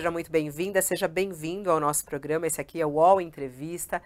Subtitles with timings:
[0.00, 2.46] seja muito bem-vinda, seja bem-vindo ao nosso programa.
[2.46, 4.00] Esse aqui é o UOL Entrevista.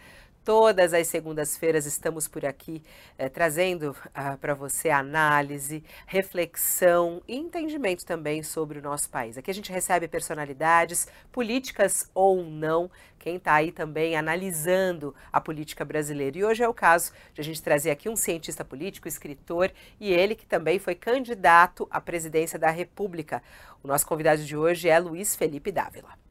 [0.44, 2.82] Todas as segundas-feiras estamos por aqui
[3.16, 9.38] eh, trazendo ah, para você análise, reflexão e entendimento também sobre o nosso país.
[9.38, 15.82] Aqui a gente recebe personalidades, políticas ou não, quem está aí também analisando a política
[15.82, 16.36] brasileira.
[16.36, 20.12] E hoje é o caso de a gente trazer aqui um cientista político, escritor e
[20.12, 23.42] ele que também foi candidato à presidência da República.
[23.82, 26.23] O nosso convidado de hoje é Luiz Felipe Dávila.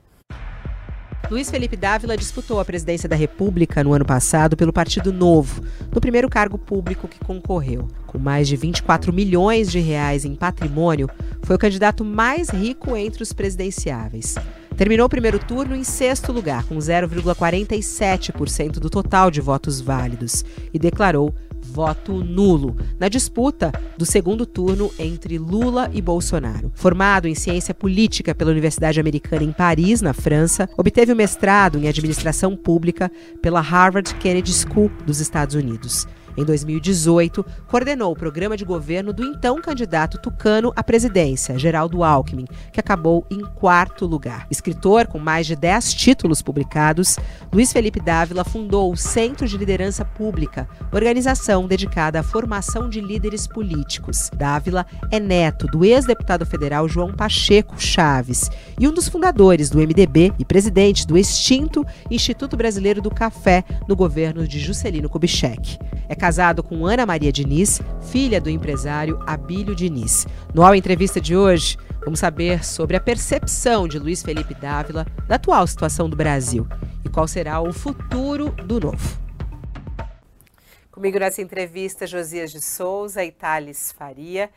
[1.32, 5.64] Luiz Felipe Dávila disputou a presidência da República no ano passado pelo Partido Novo,
[5.94, 7.88] no primeiro cargo público que concorreu.
[8.06, 11.10] Com mais de 24 milhões de reais em patrimônio,
[11.42, 14.36] foi o candidato mais rico entre os presidenciáveis.
[14.76, 20.44] Terminou o primeiro turno em sexto lugar, com 0,47% do total de votos válidos,
[20.74, 21.34] e declarou
[21.64, 26.72] voto nulo na disputa do segundo turno entre Lula e Bolsonaro.
[26.76, 31.88] Formado em ciência política pela Universidade Americana em Paris, na França, obteve o mestrado em
[31.88, 33.12] administração pública
[33.42, 36.08] pela Harvard Kennedy School dos Estados Unidos.
[36.36, 42.46] Em 2018, coordenou o programa de governo do então candidato tucano à presidência, Geraldo Alckmin,
[42.72, 44.48] que acabou em quarto lugar.
[44.50, 47.18] Escritor com mais de 10 títulos publicados,
[47.52, 53.48] Luiz Felipe Dávila fundou o Centro de Liderança Pública, organização dedicada à formação de líderes
[53.48, 54.30] políticos.
[54.36, 60.34] Dávila é neto do ex-deputado federal João Pacheco Chaves e um dos fundadores do MDB
[60.40, 65.78] e presidente do extinto Instituto Brasileiro do Café no governo de Juscelino Kubitschek.
[66.08, 70.26] É casado com Ana Maria Diniz, filha do empresário Abílio Diniz.
[70.54, 75.36] No Ao Entrevista de hoje, vamos saber sobre a percepção de Luiz Felipe Dávila da
[75.36, 76.66] atual situação do Brasil
[77.04, 79.20] e qual será o futuro do novo.
[80.90, 84.50] Comigo nessa entrevista, Josias de Souza e Thales Faria.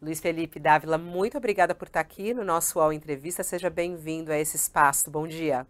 [0.00, 3.42] Luiz Felipe Dávila, muito obrigada por estar aqui no nosso UOL Entrevista.
[3.42, 5.10] Seja bem-vindo a esse espaço.
[5.10, 5.66] Bom dia.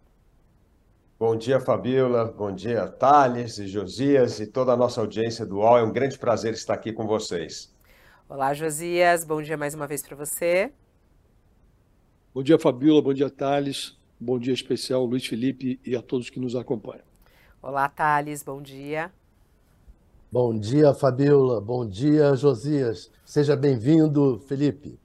[1.21, 2.25] Bom dia, Fabiola.
[2.25, 5.77] Bom dia, Thales e Josias e toda a nossa audiência do UOL.
[5.77, 7.71] É um grande prazer estar aqui com vocês.
[8.27, 9.23] Olá, Josias.
[9.23, 10.73] Bom dia mais uma vez para você.
[12.35, 13.03] Bom dia, Fabiola.
[13.03, 13.99] Bom dia, Thales.
[14.19, 17.05] Bom dia especial, Luiz Felipe e a todos que nos acompanham.
[17.61, 18.43] Olá, Thales.
[18.43, 19.13] Bom dia.
[20.33, 21.61] Bom dia, Fabiola.
[21.61, 23.11] Bom dia, Josias.
[23.27, 24.99] Seja bem-vindo, Felipe.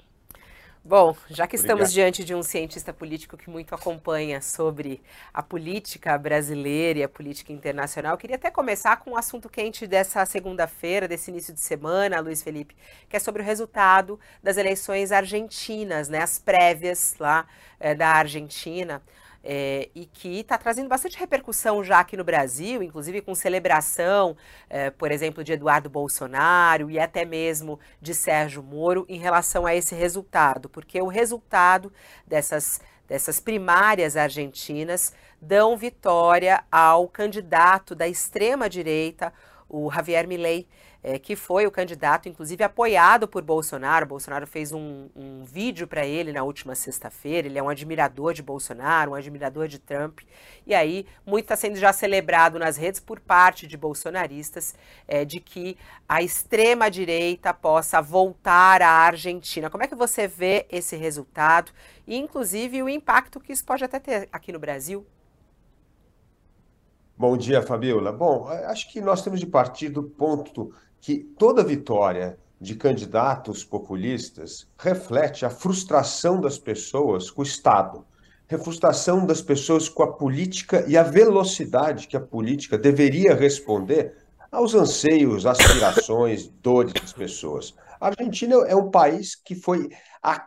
[0.87, 1.93] Bom, já que estamos Obrigado.
[1.93, 5.01] diante de um cientista político que muito acompanha sobre
[5.33, 10.23] a política brasileira e a política internacional, queria até começar com um assunto quente dessa
[10.27, 12.75] segunda-feira, desse início de semana, Luiz Felipe,
[13.09, 17.47] que é sobre o resultado das eleições argentinas, né, as prévias lá
[17.79, 19.01] é, da Argentina
[19.47, 24.35] é, e que está trazendo bastante repercussão já aqui no Brasil, inclusive com celebração,
[24.67, 29.75] é, por exemplo, de Eduardo Bolsonaro e até mesmo de Sérgio Moro em relação a
[29.75, 31.93] esse resultado, porque o resultado
[32.25, 39.31] dessas, dessas primárias argentinas dão vitória ao candidato da extrema-direita,
[39.69, 40.67] o Javier Milei
[41.07, 44.07] é, que foi o candidato, inclusive apoiado por Bolsonaro.
[44.07, 47.47] Bolsonaro fez um, um vídeo para ele na última sexta-feira.
[47.47, 50.21] Ele é um admirador de Bolsonaro, um admirador de Trump.
[50.65, 54.73] E aí, muito está sendo já celebrado nas redes por parte de bolsonaristas
[55.07, 55.77] é, de que
[56.09, 59.69] a extrema-direita possa voltar à Argentina.
[59.69, 61.71] Como é que você vê esse resultado
[62.07, 65.05] e, inclusive, o impacto que isso pode até ter aqui no Brasil?
[67.15, 68.11] Bom dia, Fabiola.
[68.11, 74.67] Bom, acho que nós temos de partir do ponto que toda vitória de candidatos populistas
[74.77, 78.05] reflete a frustração das pessoas com o Estado,
[78.49, 84.15] a frustração das pessoas com a política e a velocidade que a política deveria responder
[84.51, 87.73] aos anseios, aspirações, dores das pessoas.
[87.99, 89.89] A Argentina é um país que foi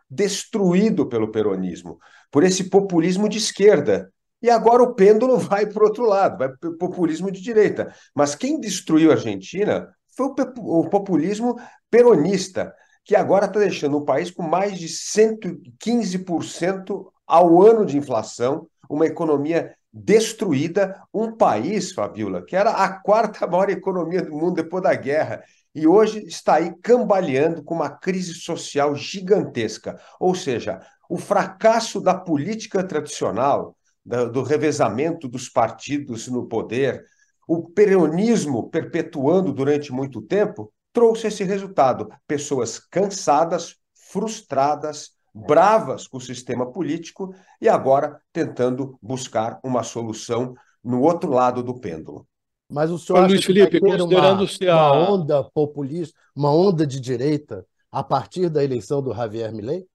[0.08, 1.98] destruído pelo peronismo,
[2.30, 4.12] por esse populismo de esquerda.
[4.40, 7.92] E agora o pêndulo vai para o outro lado, vai para o populismo de direita.
[8.14, 10.26] Mas quem destruiu a Argentina foi
[10.58, 11.56] o populismo
[11.88, 12.74] peronista,
[13.04, 19.06] que agora está deixando o país com mais de 115% ao ano de inflação, uma
[19.06, 24.94] economia destruída, um país, Fabiola, que era a quarta maior economia do mundo depois da
[24.94, 30.00] guerra, e hoje está aí cambaleando com uma crise social gigantesca.
[30.18, 37.04] Ou seja, o fracasso da política tradicional, do revezamento dos partidos no poder,
[37.48, 42.10] o peronismo perpetuando durante muito tempo trouxe esse resultado.
[42.26, 50.54] Pessoas cansadas, frustradas, bravas com o sistema político e agora tentando buscar uma solução
[50.84, 52.26] no outro lado do pêndulo.
[52.70, 54.92] Mas o senhor Ô, Luiz Felipe, considerando-se a...
[54.92, 59.86] uma onda populista, uma onda de direita a partir da eleição do Javier Milei?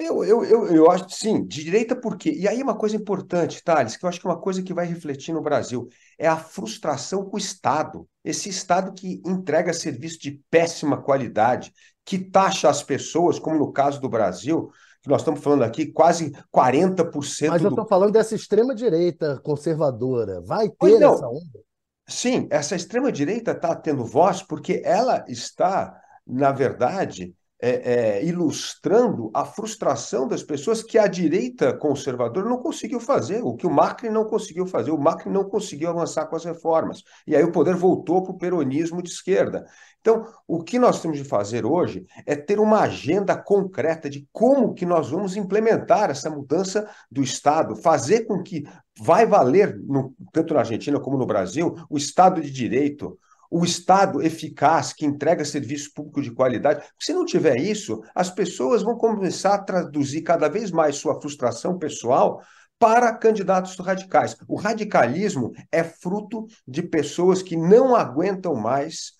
[0.00, 2.32] Eu, eu, eu, eu acho, sim, de direita por quê?
[2.32, 4.86] E aí uma coisa importante, Thales, que eu acho que é uma coisa que vai
[4.86, 5.88] refletir no Brasil,
[6.18, 8.08] é a frustração com o Estado.
[8.24, 11.72] Esse Estado que entrega serviço de péssima qualidade,
[12.04, 14.70] que taxa as pessoas, como no caso do Brasil,
[15.02, 17.74] que nós estamos falando aqui, quase 40% Mas eu do...
[17.74, 20.40] estou falando dessa extrema-direita conservadora.
[20.42, 21.60] Vai ter essa onda?
[22.06, 29.44] Sim, essa extrema-direita está tendo voz porque ela está, na verdade, é, é, ilustrando a
[29.44, 34.24] frustração das pessoas que a direita conservadora não conseguiu fazer, o que o Macri não
[34.24, 34.90] conseguiu fazer.
[34.90, 37.02] O Macri não conseguiu avançar com as reformas.
[37.26, 39.66] E aí o poder voltou para o peronismo de esquerda.
[40.00, 44.72] Então, o que nós temos de fazer hoje é ter uma agenda concreta de como
[44.72, 48.64] que nós vamos implementar essa mudança do Estado, fazer com que
[48.98, 53.18] vai valer, no, tanto na Argentina como no Brasil, o Estado de Direito,
[53.50, 56.86] o Estado eficaz que entrega serviço público de qualidade.
[56.98, 61.76] Se não tiver isso, as pessoas vão começar a traduzir cada vez mais sua frustração
[61.76, 62.40] pessoal
[62.78, 64.36] para candidatos radicais.
[64.48, 69.12] O radicalismo é fruto de pessoas que não aguentam mais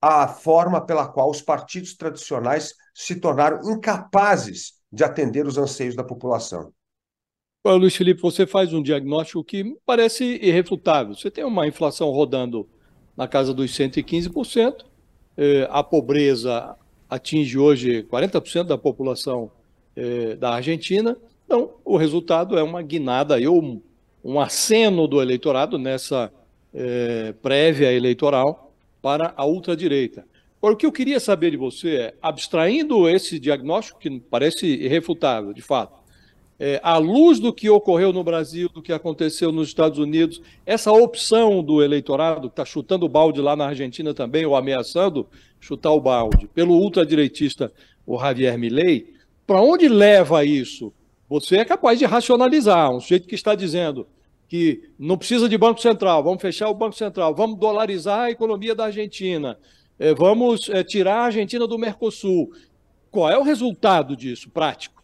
[0.00, 6.04] a forma pela qual os partidos tradicionais se tornaram incapazes de atender os anseios da
[6.04, 6.72] população.
[7.64, 11.14] Luiz Felipe, você faz um diagnóstico que parece irrefutável.
[11.14, 12.68] Você tem uma inflação rodando
[13.18, 14.84] na casa dos 115%.
[15.36, 16.76] É, a pobreza
[17.10, 19.50] atinge hoje 40% da população
[19.96, 21.16] é, da Argentina.
[21.44, 23.82] Então, o resultado é uma guinada, ou
[24.24, 26.32] um, aceno do eleitorado nessa
[26.72, 28.72] é, prévia eleitoral
[29.02, 30.24] para a ultradireita.
[30.58, 35.52] Agora, o que eu queria saber de você é, abstraindo esse diagnóstico, que parece irrefutável,
[35.52, 35.97] de fato,
[36.58, 40.90] é, à luz do que ocorreu no Brasil, do que aconteceu nos Estados Unidos, essa
[40.90, 45.26] opção do eleitorado, que está chutando o balde lá na Argentina também, ou ameaçando
[45.60, 47.72] chutar o balde, pelo ultradireitista,
[48.06, 49.14] o Javier Milei,
[49.46, 50.92] para onde leva isso?
[51.28, 54.06] Você é capaz de racionalizar, um sujeito que está dizendo
[54.48, 58.74] que não precisa de Banco Central, vamos fechar o Banco Central, vamos dolarizar a economia
[58.74, 59.58] da Argentina,
[59.98, 62.50] é, vamos é, tirar a Argentina do Mercosul.
[63.10, 64.97] Qual é o resultado disso, prático?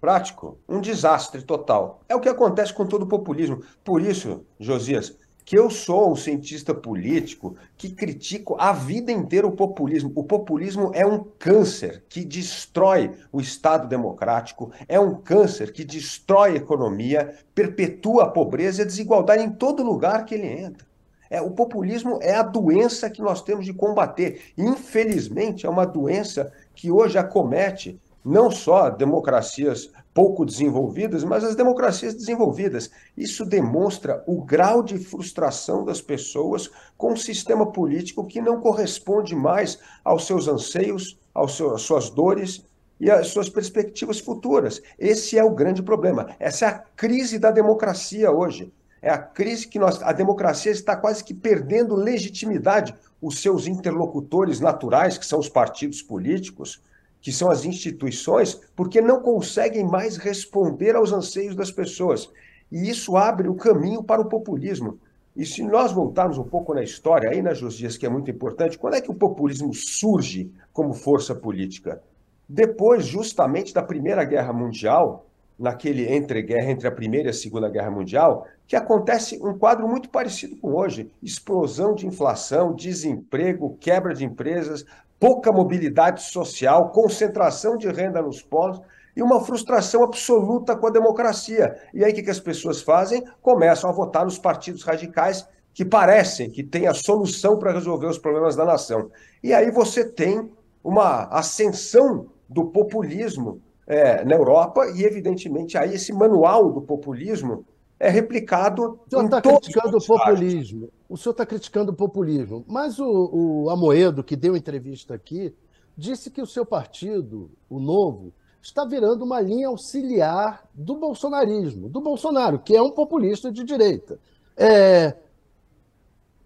[0.00, 2.00] Prático, um desastre total.
[2.08, 3.62] É o que acontece com todo o populismo.
[3.84, 9.52] Por isso, Josias, que eu sou um cientista político que critico a vida inteira o
[9.52, 10.12] populismo.
[10.14, 16.52] O populismo é um câncer que destrói o Estado democrático, é um câncer que destrói
[16.52, 20.86] a economia, perpetua a pobreza e a desigualdade em todo lugar que ele entra.
[21.28, 24.52] É, o populismo é a doença que nós temos de combater.
[24.58, 32.14] Infelizmente, é uma doença que hoje acomete não só democracias pouco desenvolvidas, mas as democracias
[32.14, 32.90] desenvolvidas.
[33.16, 39.34] Isso demonstra o grau de frustração das pessoas com um sistema político que não corresponde
[39.34, 42.64] mais aos seus anseios, aos seus, às suas dores
[42.98, 44.82] e às suas perspectivas futuras.
[44.98, 46.34] Esse é o grande problema.
[46.38, 48.72] Essa é a crise da democracia hoje.
[49.02, 52.94] É a crise que nós, a democracia está quase que perdendo legitimidade.
[53.22, 56.82] Os seus interlocutores naturais, que são os partidos políticos,
[57.20, 62.30] que são as instituições, porque não conseguem mais responder aos anseios das pessoas.
[62.70, 64.98] E isso abre o caminho para o populismo.
[65.36, 68.78] E se nós voltarmos um pouco na história, aí na Josias, que é muito importante,
[68.78, 72.02] quando é que o populismo surge como força política?
[72.48, 75.26] Depois, justamente, da Primeira Guerra Mundial,
[75.60, 80.08] naquele entre-guerra entre a Primeira e a Segunda Guerra Mundial, que acontece um quadro muito
[80.08, 84.84] parecido com hoje: explosão de inflação, desemprego, quebra de empresas,
[85.20, 88.80] pouca mobilidade social, concentração de renda nos polos
[89.14, 91.76] e uma frustração absoluta com a democracia.
[91.92, 93.22] E aí o que, as pessoas fazem?
[93.42, 98.18] Começam a votar nos partidos radicais que parecem que têm a solução para resolver os
[98.18, 99.10] problemas da nação.
[99.42, 100.50] E aí você tem
[100.82, 107.64] uma ascensão do populismo é, na Europa e, evidentemente, aí esse manual do populismo
[108.00, 108.98] é replicado.
[109.06, 110.88] O senhor está criticando o populismo.
[111.06, 112.64] O senhor está criticando o populismo.
[112.66, 115.54] Mas o, o Amoedo, que deu entrevista aqui,
[115.96, 122.00] disse que o seu partido, o Novo, está virando uma linha auxiliar do bolsonarismo, do
[122.00, 124.18] Bolsonaro, que é um populista de direita.
[124.56, 125.14] É,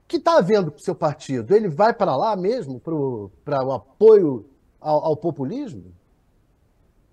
[0.05, 1.55] o que está havendo com o seu partido?
[1.55, 4.45] Ele vai para lá mesmo, para o apoio
[4.81, 5.95] ao, ao populismo?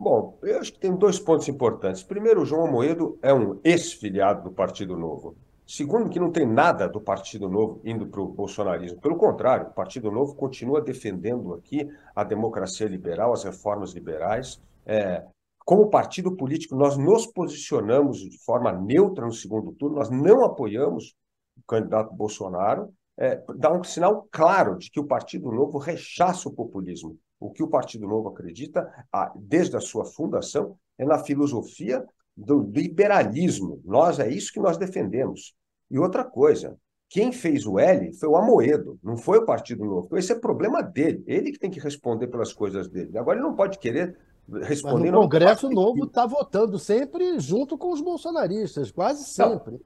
[0.03, 2.01] Bom, eu acho que tem dois pontos importantes.
[2.01, 5.35] Primeiro, João Amoedo é um ex-filiado do Partido Novo.
[5.67, 8.99] Segundo, que não tem nada do Partido Novo indo para o bolsonarismo.
[8.99, 14.59] Pelo contrário, o Partido Novo continua defendendo aqui a democracia liberal, as reformas liberais.
[14.87, 15.23] É,
[15.63, 21.13] como partido político, nós nos posicionamos de forma neutra no segundo turno, nós não apoiamos
[21.55, 22.91] o candidato Bolsonaro.
[23.19, 27.63] É, dá um sinal claro de que o Partido Novo rechaça o populismo O que
[27.63, 28.87] o Partido Novo acredita,
[29.35, 32.05] desde a sua fundação, é na filosofia
[32.37, 33.81] do liberalismo.
[33.83, 35.55] Nós é isso que nós defendemos.
[35.89, 36.77] E outra coisa,
[37.09, 40.05] quem fez o L foi o Amoedo, não foi o Partido Novo.
[40.05, 41.23] Então, esse é problema dele.
[41.25, 43.17] Ele que tem que responder pelas coisas dele.
[43.17, 44.15] Agora, ele não pode querer
[44.61, 45.09] responder.
[45.09, 49.73] Mas no Congresso Novo está votando sempre junto com os bolsonaristas, quase sempre.
[49.73, 49.81] Não,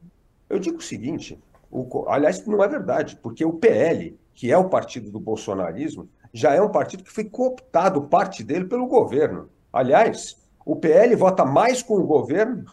[0.50, 4.70] eu digo o seguinte: o, aliás, não é verdade, porque o PL, que é o
[4.70, 9.50] partido do bolsonarismo, já é um partido que foi cooptado, parte dele, pelo governo.
[9.72, 12.65] Aliás, o PL vota mais com o governo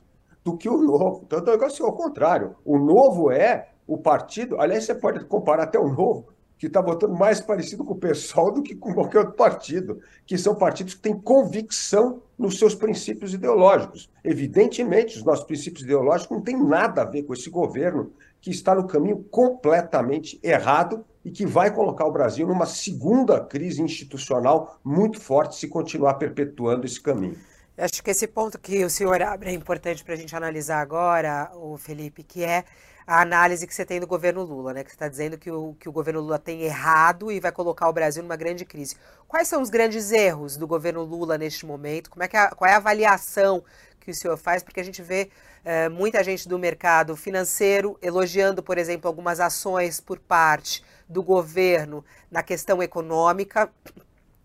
[0.42, 1.22] do que o novo.
[1.24, 2.56] Então, o negócio é o contrário.
[2.64, 6.26] O novo é o partido, aliás, você pode comparar até o novo,
[6.58, 10.36] que está votando mais parecido com o PSOL do que com qualquer outro partido, que
[10.36, 14.10] são partidos que têm convicção nos seus princípios ideológicos.
[14.24, 18.74] Evidentemente, os nossos princípios ideológicos não têm nada a ver com esse governo que está
[18.74, 25.20] no caminho completamente errado e que vai colocar o Brasil numa segunda crise institucional muito
[25.20, 27.38] forte se continuar perpetuando esse caminho.
[27.76, 31.50] Acho que esse ponto que o senhor abre é importante para a gente analisar agora,
[31.54, 32.64] o Felipe, que é
[33.06, 34.84] a análise que você tem do governo Lula, né?
[34.84, 37.88] Que você está dizendo que o, que o governo Lula tem errado e vai colocar
[37.88, 38.96] o Brasil numa grande crise.
[39.26, 42.10] Quais são os grandes erros do governo Lula neste momento?
[42.10, 43.64] Como é que a, qual é a avaliação
[43.98, 44.62] que o senhor faz?
[44.62, 45.30] Porque a gente vê
[45.64, 52.04] é, muita gente do mercado financeiro elogiando, por exemplo, algumas ações por parte do governo
[52.30, 53.70] na questão econômica,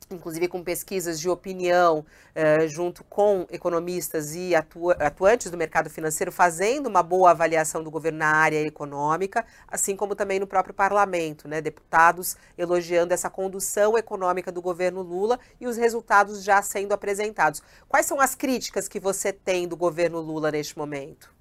[0.09, 6.31] inclusive com pesquisas de opinião, eh, junto com economistas e atua atuantes do mercado financeiro,
[6.31, 11.47] fazendo uma boa avaliação do governo na área econômica, assim como também no próprio parlamento,
[11.47, 11.61] né?
[11.61, 17.61] deputados elogiando essa condução econômica do governo Lula e os resultados já sendo apresentados.
[17.87, 21.35] Quais são as críticas que você tem do governo Lula neste momento?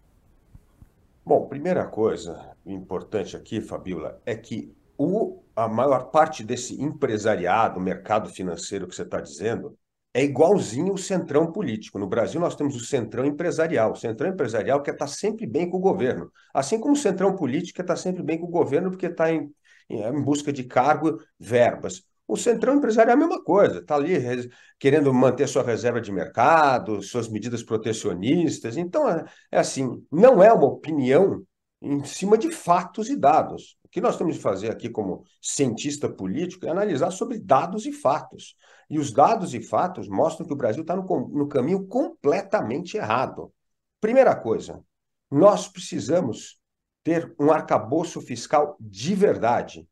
[1.24, 8.30] Bom, primeira coisa importante aqui, Fabiola, é que o, a maior parte desse empresariado, mercado
[8.30, 9.76] financeiro que você está dizendo,
[10.16, 11.98] é igualzinho o centrão político.
[11.98, 13.92] No Brasil, nós temos o centrão empresarial.
[13.92, 16.32] O centrão empresarial quer estar tá sempre bem com o governo.
[16.54, 19.30] Assim como o centrão político quer estar tá sempre bem com o governo porque está
[19.30, 19.52] em,
[19.90, 22.02] em busca de cargo, verbas.
[22.26, 24.14] O centrão empresarial é a mesma coisa, está ali
[24.78, 28.76] querendo manter sua reserva de mercado, suas medidas protecionistas.
[28.76, 31.44] Então, é, é assim, não é uma opinião
[31.86, 33.76] em cima de fatos e dados.
[33.84, 37.92] O que nós temos de fazer aqui como cientista político é analisar sobre dados e
[37.92, 38.56] fatos.
[38.90, 43.52] E os dados e fatos mostram que o Brasil está no, no caminho completamente errado.
[44.00, 44.82] Primeira coisa,
[45.30, 46.58] nós precisamos
[47.04, 49.88] ter um arcabouço fiscal de verdade.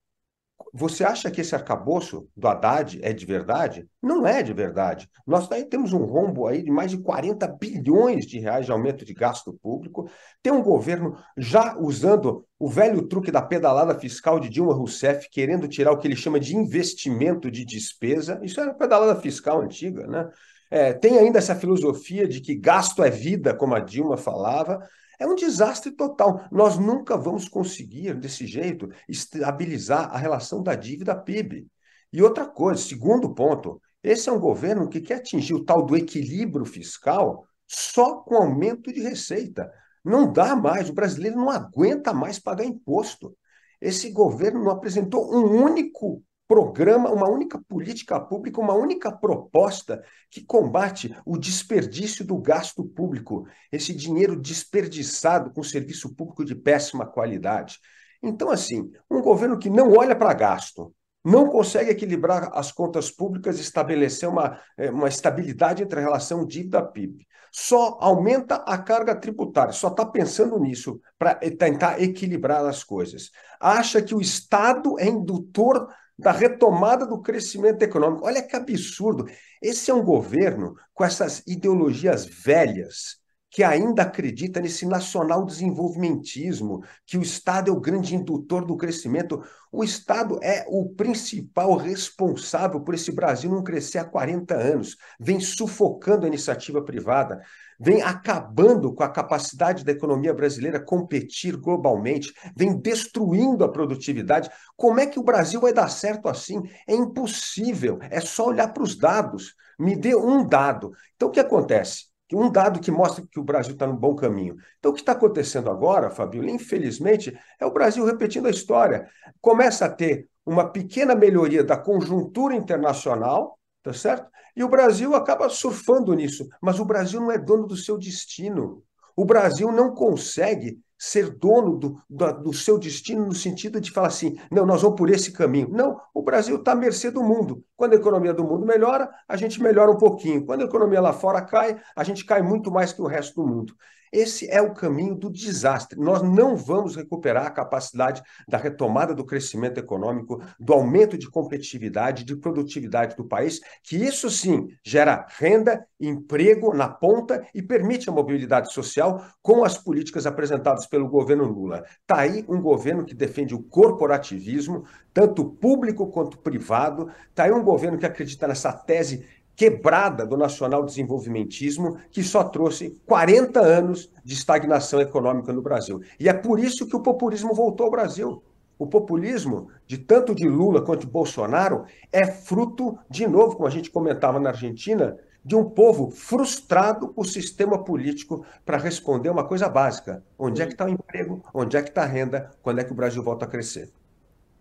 [0.77, 3.89] Você acha que esse arcabouço do Haddad é de verdade?
[4.03, 5.09] Não é de verdade.
[5.25, 9.05] Nós aí temos um rombo aí de mais de 40 bilhões de reais de aumento
[9.05, 10.11] de gasto público.
[10.43, 15.69] Tem um governo já usando o velho truque da pedalada fiscal de Dilma Rousseff, querendo
[15.69, 18.41] tirar o que ele chama de investimento de despesa.
[18.43, 20.29] Isso era pedalada fiscal antiga, né?
[20.71, 24.81] É, tem ainda essa filosofia de que gasto é vida, como a Dilma falava.
[25.25, 26.47] É um desastre total.
[26.53, 31.67] Nós nunca vamos conseguir, desse jeito, estabilizar a relação da dívida PIB.
[32.13, 35.97] E outra coisa, segundo ponto, esse é um governo que quer atingir o tal do
[35.97, 39.73] equilíbrio fiscal só com aumento de receita.
[40.05, 43.35] Não dá mais, o brasileiro não aguenta mais pagar imposto.
[43.81, 50.45] Esse governo não apresentou um único programa, uma única política pública, uma única proposta que
[50.45, 57.79] combate o desperdício do gasto público, esse dinheiro desperdiçado com serviço público de péssima qualidade.
[58.23, 63.59] Então, assim, um governo que não olha para gasto, não consegue equilibrar as contas públicas
[63.59, 67.27] estabelecer uma, eh, uma estabilidade entre a relação dívida-PIB.
[67.51, 73.31] Só aumenta a carga tributária, só está pensando nisso para tentar equilibrar as coisas.
[73.59, 78.27] Acha que o Estado é indutor da retomada do crescimento econômico.
[78.27, 79.27] Olha que absurdo.
[79.61, 83.23] Esse é um governo com essas ideologias velhas
[83.55, 89.41] que ainda acredita nesse nacional desenvolvimentismo, que o Estado é o grande indutor do crescimento.
[89.71, 95.39] O Estado é o principal responsável por esse Brasil não crescer há 40 anos, vem
[95.39, 97.41] sufocando a iniciativa privada,
[97.79, 104.51] vem acabando com a capacidade da economia brasileira competir globalmente, vem destruindo a produtividade.
[104.77, 106.63] Como é que o Brasil vai dar certo assim?
[106.87, 109.55] É impossível, é só olhar para os dados.
[109.79, 110.93] Me dê um dado.
[111.17, 112.15] Então, o que acontece?
[112.33, 114.57] um dado que mostra que o Brasil está no bom caminho.
[114.79, 119.09] Então, o que está acontecendo agora, Fabio, infelizmente, é o Brasil repetindo a história.
[119.41, 124.29] Começa a ter uma pequena melhoria da conjuntura internacional, tá certo?
[124.57, 126.49] E o Brasil acaba surfando nisso.
[126.61, 128.83] Mas o Brasil não é dono do seu destino.
[129.17, 134.09] O Brasil não consegue ser dono do, do, do, seu destino no sentido de falar
[134.09, 135.69] assim, não, nós vamos por esse caminho.
[135.71, 137.63] Não, o Brasil está à mercê do mundo.
[137.77, 140.47] Quando a economia do mundo melhora, a gente melhora um pouquinho.
[140.47, 143.47] Quando a economia lá fora cai, a gente cai muito mais que o resto do
[143.47, 143.75] mundo.
[144.15, 145.99] Esse é o caminho do desastre.
[145.99, 152.23] Nós não vamos recuperar a capacidade da retomada do crescimento econômico, do aumento de competitividade,
[152.23, 158.13] de produtividade do país, que isso sim gera renda, emprego na ponta e permite a
[158.13, 161.85] mobilidade social com as políticas apresentadas pelo governo Lula.
[162.01, 167.11] Está aí um governo que defende o corporativismo, tanto público quanto privado.
[167.31, 173.01] Está aí um governo que acredita nessa tese quebrada do nacional desenvolvimentismo que só trouxe
[173.07, 176.01] 40 anos de estagnação econômica no Brasil.
[176.19, 178.43] E é por isso que o populismo voltou ao Brasil.
[178.79, 183.71] O populismo, de tanto de Lula quanto de Bolsonaro, é fruto, de novo, como a
[183.71, 189.45] gente comentava na Argentina, de um povo frustrado com o sistema político para responder uma
[189.45, 192.81] coisa básica: onde é que está o emprego, onde é que está a renda, quando
[192.81, 193.91] é que o Brasil volta a crescer?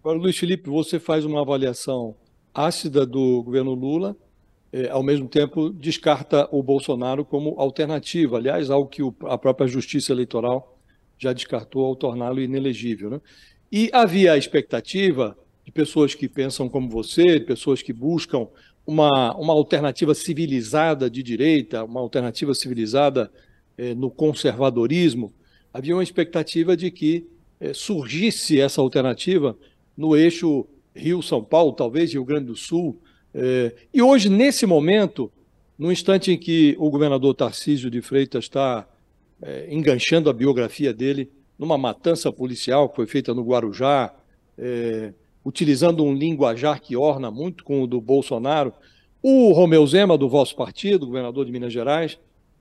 [0.02, 2.16] Agora, Luiz Felipe, você faz uma avaliação
[2.54, 4.16] ácida do governo Lula,
[4.74, 9.68] é, ao mesmo tempo descarta o Bolsonaro como alternativa, aliás, algo que o, a própria
[9.68, 10.80] Justiça Eleitoral
[11.16, 13.12] já descartou ao torná-lo inelegível.
[13.12, 13.22] Né?
[13.72, 18.48] E havia a expectativa de pessoas que pensam como você, pessoas que buscam
[18.86, 23.32] uma, uma alternativa civilizada de direita, uma alternativa civilizada
[23.78, 25.32] é, no conservadorismo,
[25.72, 27.28] havia uma expectativa de que
[27.60, 29.56] é, surgisse essa alternativa
[29.96, 30.66] no eixo
[30.96, 33.00] Rio-São Paulo, talvez Rio Grande do Sul,
[33.94, 35.32] e hoje, nesse momento,
[35.78, 38.88] no instante em que o governador Tarcísio de Freitas está
[39.42, 44.14] é, enganchando a biografia dele numa matança policial que foi feita no Guarujá,
[44.58, 45.14] é,
[45.44, 48.74] utilizando um linguajar que orna muito com o do Bolsonaro,
[49.22, 52.20] o Romeu Zema, do vosso partido, governador de Minas Gerais,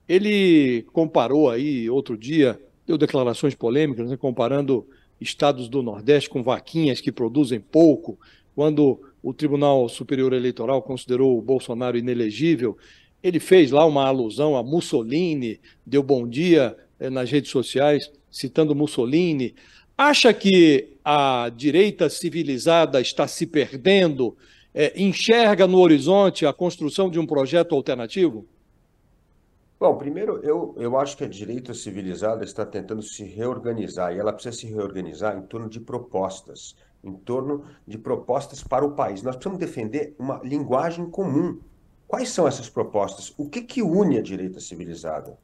[0.09, 4.87] ele comparou aí outro dia, deu declarações polêmicas, né, comparando
[5.21, 8.19] estados do Nordeste com vaquinhas que produzem pouco,
[8.55, 12.77] quando o Tribunal Superior Eleitoral considerou o Bolsonaro inelegível,
[13.23, 18.75] ele fez lá uma alusão a Mussolini, deu bom dia eh, nas redes sociais, citando
[18.75, 19.55] Mussolini.
[19.97, 24.37] Acha que a direita civilizada está se perdendo?
[24.75, 28.45] Eh, enxerga no horizonte a construção de um projeto alternativo?
[29.79, 34.33] Bom, primeiro, eu, eu acho que a direita civilizada está tentando se reorganizar e ela
[34.33, 39.23] precisa se reorganizar em torno de propostas em torno de propostas para o país.
[39.23, 41.61] Nós precisamos defender uma linguagem comum.
[42.07, 43.33] Quais são essas propostas?
[43.37, 45.39] O que, que une a direita civilizada?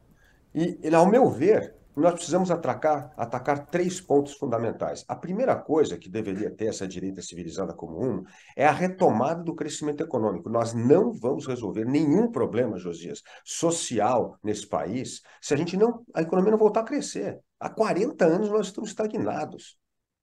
[0.53, 5.03] E, ao meu ver, nós precisamos atacar, atacar três pontos fundamentais.
[5.07, 8.23] A primeira coisa que deveria ter essa direita civilizada como um
[8.55, 10.49] é a retomada do crescimento econômico.
[10.49, 16.21] Nós não vamos resolver nenhum problema, Josias, social nesse país se a gente não a
[16.21, 17.39] economia não voltar a crescer.
[17.59, 19.78] Há 40 anos nós estamos estagnados.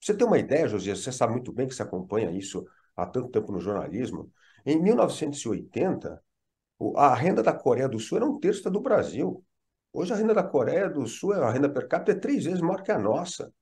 [0.07, 2.65] Você tem uma ideia, Josias, você sabe muito bem que você acompanha isso
[2.97, 4.31] há tanto tempo no jornalismo.
[4.65, 6.23] Em 1980,
[6.95, 9.45] a renda da Coreia do Sul era um terço da do Brasil.
[9.93, 12.85] Hoje a renda da Coreia do Sul, a renda per capita é três vezes maior
[12.85, 13.53] que a nossa.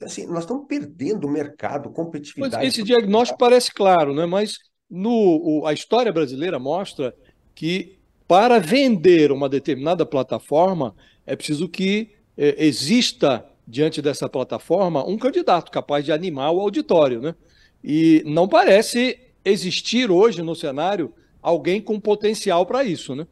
[0.00, 2.64] Assim, nós estamos perdendo o mercado, competitividade.
[2.64, 4.24] Mas esse diagnóstico parece claro, né?
[4.24, 4.56] mas
[4.88, 7.14] no, a história brasileira mostra
[7.54, 15.16] que para vender uma determinada plataforma é preciso que é, exista diante dessa plataforma, um
[15.16, 17.34] candidato capaz de animar o auditório, né?
[17.82, 23.26] E não parece existir hoje no cenário alguém com potencial para isso, né?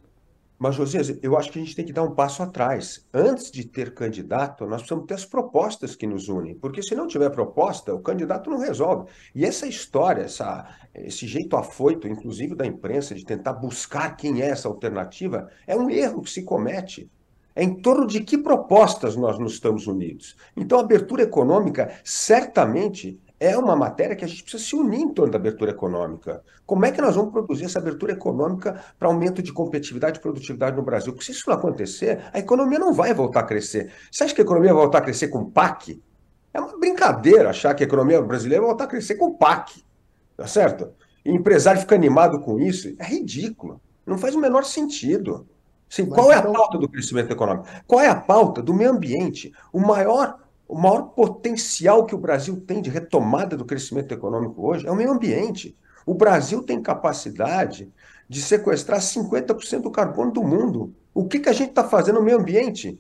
[0.63, 3.05] Mas, Josias, eu acho que a gente tem que dar um passo atrás.
[3.13, 7.09] Antes de ter candidato, nós precisamos ter as propostas que nos unem, porque se não
[7.09, 9.11] tiver proposta, o candidato não resolve.
[9.35, 10.65] E essa história, essa,
[10.95, 15.91] esse jeito afoito, inclusive da imprensa, de tentar buscar quem é essa alternativa, é um
[15.91, 17.11] erro que se comete.
[17.55, 20.37] É em torno de que propostas nós nos estamos unidos.
[20.57, 25.09] Então, a abertura econômica certamente é uma matéria que a gente precisa se unir em
[25.09, 26.45] torno da abertura econômica.
[26.65, 30.77] Como é que nós vamos produzir essa abertura econômica para aumento de competitividade e produtividade
[30.77, 31.13] no Brasil?
[31.13, 33.91] Porque se isso não acontecer, a economia não vai voltar a crescer.
[34.11, 36.01] Você acha que a economia vai voltar a crescer com PAC?
[36.55, 39.83] É uma brincadeira achar que a economia brasileira vai voltar a crescer com PAC.
[40.37, 40.91] Tá certo?
[41.25, 42.95] E o empresário fica animado com isso.
[42.97, 43.81] É ridículo.
[44.07, 45.49] Não faz o menor sentido.
[45.93, 47.67] Sim, qual é a pauta do crescimento econômico?
[47.87, 49.53] Qual é a pauta do meio ambiente?
[49.71, 54.87] O maior, o maior potencial que o Brasil tem de retomada do crescimento econômico hoje
[54.87, 55.77] é o meio ambiente.
[56.07, 57.93] O Brasil tem capacidade
[58.27, 60.95] de sequestrar 50% do carbono do mundo.
[61.13, 62.99] O que, que a gente está fazendo no meio ambiente?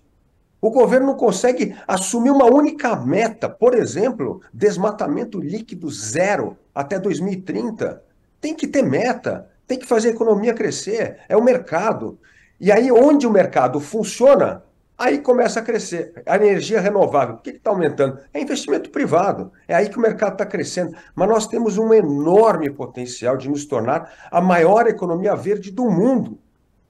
[0.60, 8.04] O governo não consegue assumir uma única meta, por exemplo, desmatamento líquido zero até 2030.
[8.38, 12.18] Tem que ter meta, tem que fazer a economia crescer, é o mercado.
[12.62, 14.62] E aí, onde o mercado funciona,
[14.96, 16.22] Aí começa a crescer.
[16.24, 18.20] A energia renovável, por que está aumentando?
[18.32, 19.50] É investimento privado.
[19.66, 20.94] É aí que o mercado está crescendo.
[21.12, 26.38] Mas nós temos um enorme potencial de nos tornar a maior economia verde do mundo.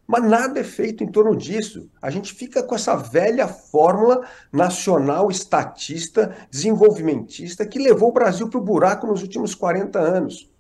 [0.06, 1.88] Mas nada é feito em torno disso.
[2.02, 8.61] A gente fica com essa velha fórmula nacional estatista, desenvolvimentista, que levou o Brasil para
[8.61, 10.50] o buraco nos últimos 40 anos.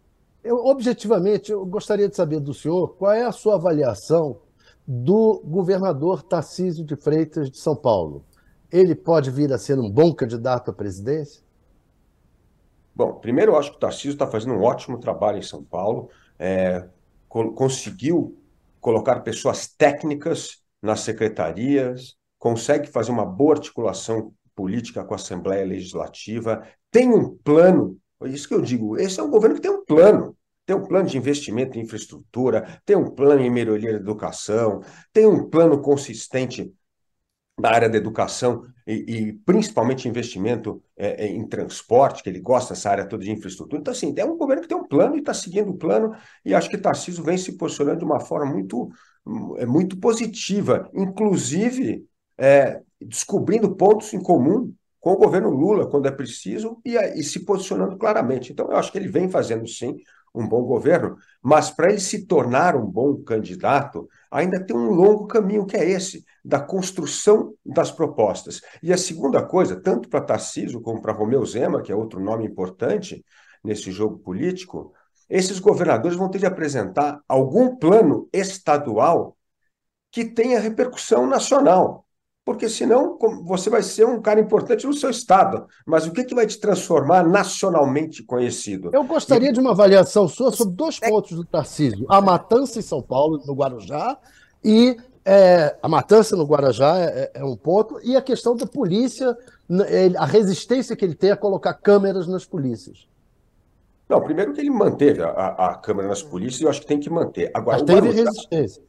[0.42, 4.38] Eu, objetivamente, eu gostaria de saber do senhor qual é a sua avaliação
[4.86, 8.24] do governador Tarcísio de Freitas de São Paulo.
[8.70, 11.42] Ele pode vir a ser um bom candidato à presidência?
[12.94, 16.10] Bom, primeiro eu acho que o Tarcísio está fazendo um ótimo trabalho em São Paulo.
[16.38, 16.86] É,
[17.28, 18.36] conseguiu
[18.80, 26.66] colocar pessoas técnicas nas secretarias, consegue fazer uma boa articulação política com a Assembleia Legislativa,
[26.90, 29.84] tem um plano, é isso que eu digo, esse é um governo que tem um
[29.84, 34.80] plano, tem um plano de investimento em infraestrutura, tem um plano em melhoria da educação,
[35.12, 36.72] tem um plano consistente
[37.58, 42.74] na área da educação e, e principalmente investimento é, é, em transporte, que ele gosta
[42.74, 43.80] dessa área toda de infraestrutura.
[43.80, 46.54] Então, assim, é um governo que tem um plano e está seguindo o plano, e
[46.54, 48.90] acho que Tarcísio vem se posicionando de uma forma muito,
[49.58, 52.04] é, muito positiva, inclusive
[52.38, 57.44] é, descobrindo pontos em comum com o governo Lula, quando é preciso, e, e se
[57.44, 58.52] posicionando claramente.
[58.52, 59.96] Então, eu acho que ele vem fazendo, sim,
[60.34, 65.26] um bom governo, mas para ele se tornar um bom candidato, ainda tem um longo
[65.26, 68.60] caminho, que é esse, da construção das propostas.
[68.82, 72.46] E a segunda coisa, tanto para Tarcísio como para Romeu Zema, que é outro nome
[72.46, 73.24] importante
[73.62, 74.92] nesse jogo político,
[75.28, 79.36] esses governadores vão ter de apresentar algum plano estadual
[80.10, 82.06] que tenha repercussão nacional
[82.44, 85.66] porque senão você vai ser um cara importante no seu estado.
[85.86, 88.90] Mas o que, que vai te transformar nacionalmente conhecido?
[88.92, 89.52] Eu gostaria e...
[89.52, 93.40] de uma avaliação sua sobre dois é pontos do Tarcísio: a matança em São Paulo,
[93.46, 94.18] no Guarujá,
[94.64, 98.66] e é, a matança no Guarujá é, é, é, um ponto, e a questão da
[98.66, 99.36] polícia,
[100.18, 103.06] a resistência que ele tem a colocar câmeras nas polícias.
[104.08, 106.98] Não, primeiro que ele manteve a, a câmera nas polícias, e eu acho que tem
[106.98, 107.52] que manter.
[107.54, 108.82] Agora, mas teve Guarujá, resistência.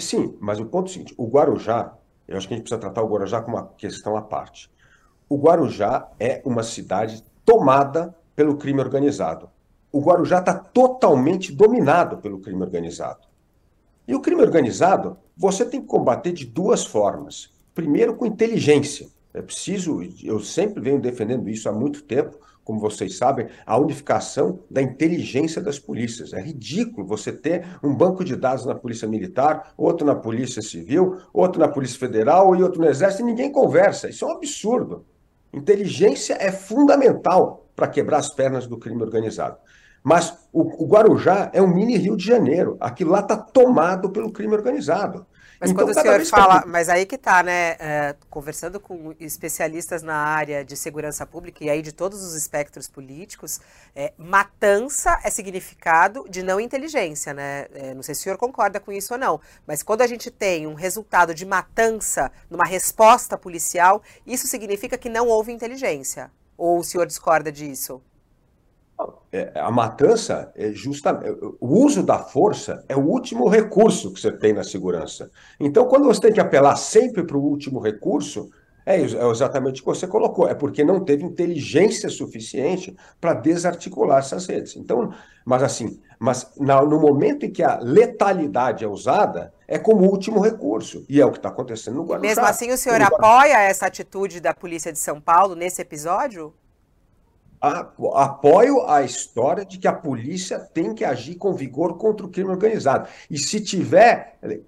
[0.00, 1.94] Sim, mas o ponto é o seguinte: o Guarujá
[2.30, 4.70] eu acho que a gente precisa tratar o Guarujá como uma questão à parte.
[5.28, 9.50] O Guarujá é uma cidade tomada pelo crime organizado.
[9.90, 13.26] O Guarujá está totalmente dominado pelo crime organizado.
[14.06, 17.52] E o crime organizado, você tem que combater de duas formas.
[17.74, 19.08] Primeiro, com inteligência.
[19.34, 24.60] É preciso, eu sempre venho defendendo isso há muito tempo, como vocês sabem, a unificação
[24.70, 26.32] da inteligência das polícias.
[26.32, 31.18] É ridículo você ter um banco de dados na Polícia Militar, outro na Polícia Civil,
[31.32, 34.08] outro na Polícia Federal e outro no Exército e ninguém conversa.
[34.08, 35.04] Isso é um absurdo.
[35.52, 39.56] Inteligência é fundamental para quebrar as pernas do crime organizado.
[40.02, 42.76] Mas o, o Guarujá é um mini Rio de Janeiro.
[42.80, 45.26] Aquilo lá está tomado pelo crime organizado.
[45.60, 47.76] Mas então, quando o senhor fala, mas aí que está, né?
[47.78, 52.88] É, conversando com especialistas na área de segurança pública e aí de todos os espectros
[52.88, 53.60] políticos,
[53.94, 57.66] é, matança é significado de não inteligência, né?
[57.74, 60.30] É, não sei se o senhor concorda com isso ou não, mas quando a gente
[60.30, 66.30] tem um resultado de matança numa resposta policial, isso significa que não houve inteligência.
[66.56, 68.02] Ou o senhor discorda disso?
[69.32, 74.32] É, a matança é justamente o uso da força é o último recurso que você
[74.32, 75.30] tem na segurança.
[75.58, 78.50] Então, quando você tem que apelar sempre para o último recurso,
[78.84, 84.18] é, é exatamente o que você colocou, é porque não teve inteligência suficiente para desarticular
[84.18, 84.76] essas redes.
[84.76, 85.12] Então,
[85.44, 91.04] mas assim, mas no momento em que a letalidade é usada, é como último recurso.
[91.08, 92.28] E é o que está acontecendo no Guarujá.
[92.28, 96.52] Mesmo assim, o senhor apoia essa atitude da Polícia de São Paulo nesse episódio?
[97.60, 102.50] Apoio a história de que a polícia tem que agir com vigor contra o crime
[102.50, 103.08] organizado.
[103.30, 104.60] E se tiver eh,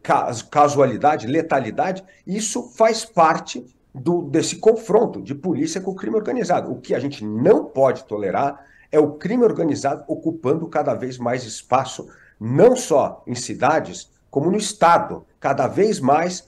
[0.51, 6.71] casualidade, letalidade, isso faz parte do, desse confronto de polícia com o crime organizado.
[6.71, 11.45] O que a gente não pode tolerar é o crime organizado ocupando cada vez mais
[11.45, 15.25] espaço, não só em cidades, como no Estado.
[15.41, 16.47] Cada vez mais.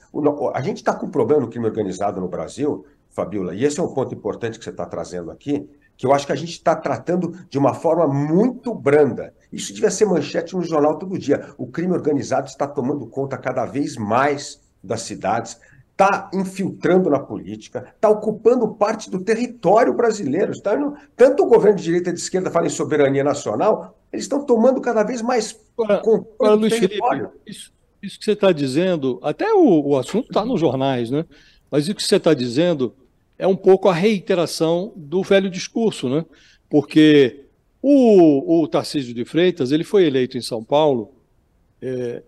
[0.53, 3.83] A gente está com um problema no crime organizado no Brasil, Fabiola, e esse é
[3.83, 6.75] um ponto importante que você está trazendo aqui que eu acho que a gente está
[6.75, 9.33] tratando de uma forma muito branda.
[9.51, 11.53] Isso devia ser manchete no jornal todo dia.
[11.57, 15.59] O crime organizado está tomando conta cada vez mais das cidades,
[15.91, 20.51] está infiltrando na política, está ocupando parte do território brasileiro.
[20.51, 24.25] Está indo, tanto o governo de direita e de esquerda fala em soberania nacional, eles
[24.25, 27.29] estão tomando cada vez mais controle do território.
[27.29, 31.25] Felipe, isso, isso, que você está dizendo, até o, o assunto está nos jornais, né?
[31.71, 32.93] mas isso que você está dizendo
[33.37, 36.25] é um pouco a reiteração do velho discurso, né?
[36.69, 37.45] Porque
[37.81, 41.13] o, o Tarcísio de Freitas ele foi eleito em São Paulo
[41.81, 42.23] é,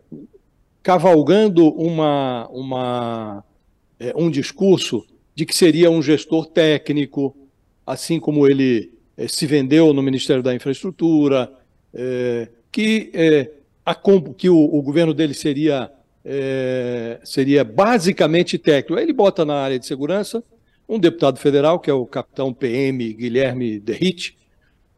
[0.83, 3.43] cavalgando uma, uma
[3.99, 7.35] é, um discurso de que seria um gestor técnico,
[7.85, 11.51] assim como ele é, se vendeu no Ministério da Infraestrutura,
[11.93, 13.51] é, que, é,
[13.85, 13.95] a,
[14.37, 15.91] que o, o, governo dele seria,
[16.23, 19.01] é, seria basicamente técnico.
[19.01, 20.43] Ele bota na área de segurança
[20.87, 24.37] um deputado federal, que é o capitão PM Guilherme Derrite,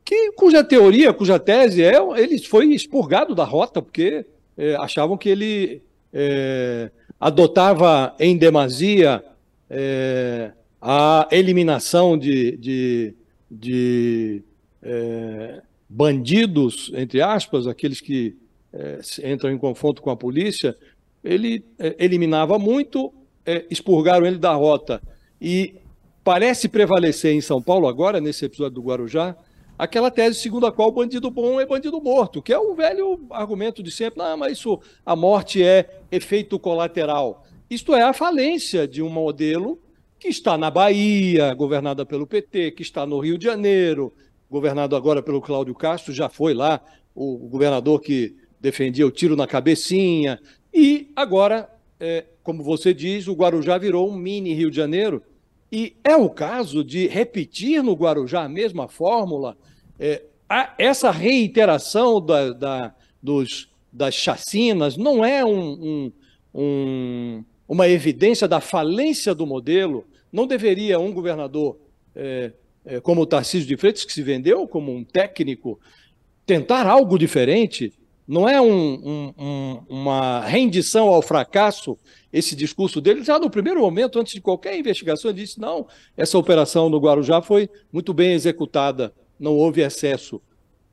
[0.06, 4.26] que, cuja teoria, cuja tese é, ele foi expurgado da rota, porque
[4.58, 9.24] é, achavam que ele é, adotava em demasia
[9.70, 13.14] é, a eliminação de, de,
[13.52, 14.42] de
[14.82, 18.36] é, bandidos, entre aspas, aqueles que
[18.74, 19.00] é,
[19.32, 20.76] entram em confronto com a polícia,
[21.24, 23.14] ele é, eliminava muito,
[23.70, 25.02] expurgaram ele da rota.
[25.42, 25.76] E
[26.30, 29.36] parece prevalecer em São Paulo agora, nesse episódio do Guarujá,
[29.76, 33.26] aquela tese segundo a qual o bandido bom é bandido morto, que é o velho
[33.32, 37.44] argumento de sempre, não, mas isso, a morte é efeito colateral.
[37.68, 39.82] Isto é a falência de um modelo
[40.20, 44.14] que está na Bahia, governada pelo PT, que está no Rio de Janeiro,
[44.52, 46.80] governado agora pelo Cláudio Castro, já foi lá
[47.16, 50.40] o governador que defendia o tiro na cabecinha,
[50.72, 51.68] e agora,
[52.00, 55.24] é, como você diz, o Guarujá virou um mini Rio de Janeiro,
[55.72, 59.56] e é o caso de repetir no Guarujá a mesma fórmula,
[60.00, 66.12] é, a, essa reiteração da, da, dos, das chacinas não é um, um,
[66.54, 70.06] um, uma evidência da falência do modelo.
[70.32, 71.78] Não deveria um governador
[72.16, 72.52] é,
[72.84, 75.80] é, como o Tarcísio de Freitas, que se vendeu como um técnico,
[76.46, 77.94] tentar algo diferente?
[78.28, 81.98] Não é um, um, uma rendição ao fracasso
[82.32, 83.24] esse discurso dele?
[83.24, 87.42] Já no primeiro momento, antes de qualquer investigação, ele disse: não, essa operação no Guarujá
[87.42, 90.42] foi muito bem executada, não houve excesso.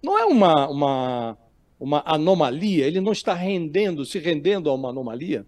[0.02, 1.38] Não é uma, uma,
[1.80, 2.86] uma anomalia?
[2.86, 5.46] Ele não está rendendo, se rendendo a uma anomalia?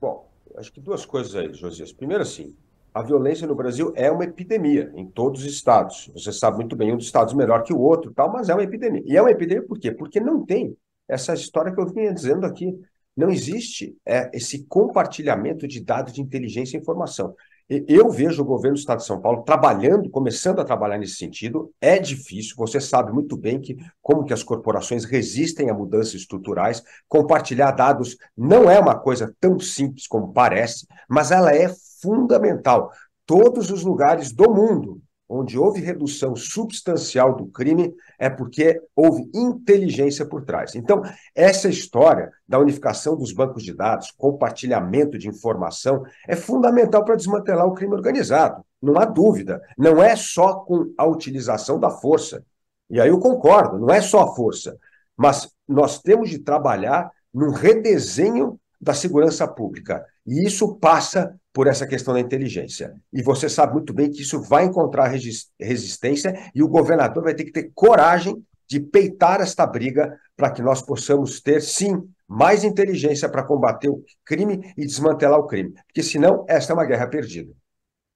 [0.00, 1.92] Bom, acho que duas coisas aí, Josias.
[1.92, 2.54] Primeiro, assim,
[2.92, 6.10] a violência no Brasil é uma epidemia em todos os estados.
[6.12, 8.64] Você sabe muito bem, um dos estados melhor que o outro, tal, mas é uma
[8.64, 9.02] epidemia.
[9.06, 9.92] E é uma epidemia por quê?
[9.92, 10.76] Porque não tem
[11.08, 12.76] essa história que eu vinha dizendo aqui.
[13.20, 17.34] Não existe é, esse compartilhamento de dados de inteligência e informação.
[17.68, 21.70] Eu vejo o governo do Estado de São Paulo trabalhando, começando a trabalhar nesse sentido.
[21.82, 26.82] É difícil, você sabe muito bem que como que as corporações resistem a mudanças estruturais.
[27.06, 32.90] Compartilhar dados não é uma coisa tão simples como parece, mas ela é fundamental.
[33.26, 34.98] Todos os lugares do mundo
[35.30, 40.74] onde houve redução substancial do crime, é porque houve inteligência por trás.
[40.74, 41.02] Então,
[41.36, 47.64] essa história da unificação dos bancos de dados, compartilhamento de informação, é fundamental para desmantelar
[47.64, 48.64] o crime organizado.
[48.82, 49.62] Não há dúvida.
[49.78, 52.44] Não é só com a utilização da força.
[52.90, 54.76] E aí eu concordo, não é só a força.
[55.16, 60.04] Mas nós temos de trabalhar num redesenho da segurança pública.
[60.26, 62.94] E isso passa por essa questão da inteligência.
[63.12, 65.12] E você sabe muito bem que isso vai encontrar
[65.58, 70.62] resistência e o governador vai ter que ter coragem de peitar esta briga para que
[70.62, 75.74] nós possamos ter, sim, mais inteligência para combater o crime e desmantelar o crime.
[75.88, 77.52] Porque senão, esta é uma guerra perdida.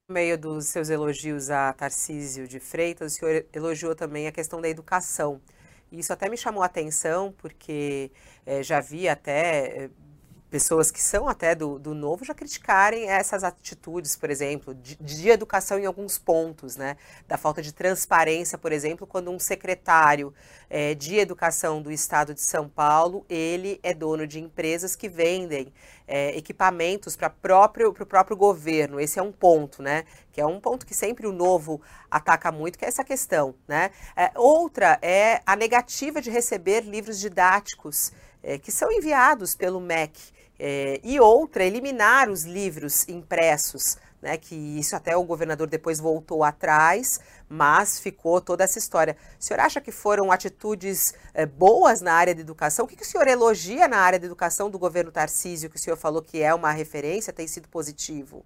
[0.07, 4.61] No meio dos seus elogios a Tarcísio de Freitas, o senhor elogiou também a questão
[4.61, 5.41] da educação.
[5.91, 8.09] Isso até me chamou a atenção, porque
[8.45, 9.89] é, já vi até
[10.55, 15.27] pessoas que são até do, do novo já criticarem essas atitudes, por exemplo, de, de,
[15.27, 16.95] educação em alguns pontos, né?
[17.27, 20.33] Da falta de transparência, por exemplo, quando um secretário
[20.69, 25.73] é, de educação do estado de São Paulo, ele é dono de empresas que vendem
[26.07, 28.97] é, equipamentos para próprio, o próprio governo.
[28.97, 30.05] Esse é um ponto, né?
[30.31, 33.91] Que é um ponto que sempre o novo ataca muito, que é essa questão, né?
[34.15, 40.33] É, outra é a negativa de receber livros didáticos é, que são enviados pelo MEC
[40.59, 46.43] é, e outra, eliminar os livros impressos, né, que isso até o governador depois voltou
[46.43, 49.15] atrás, mas ficou toda essa história.
[49.39, 52.85] O senhor acha que foram atitudes é, boas na área de educação?
[52.85, 55.79] O que, que o senhor elogia na área de educação do governo Tarcísio, que o
[55.79, 58.43] senhor falou que é uma referência, tem sido positivo?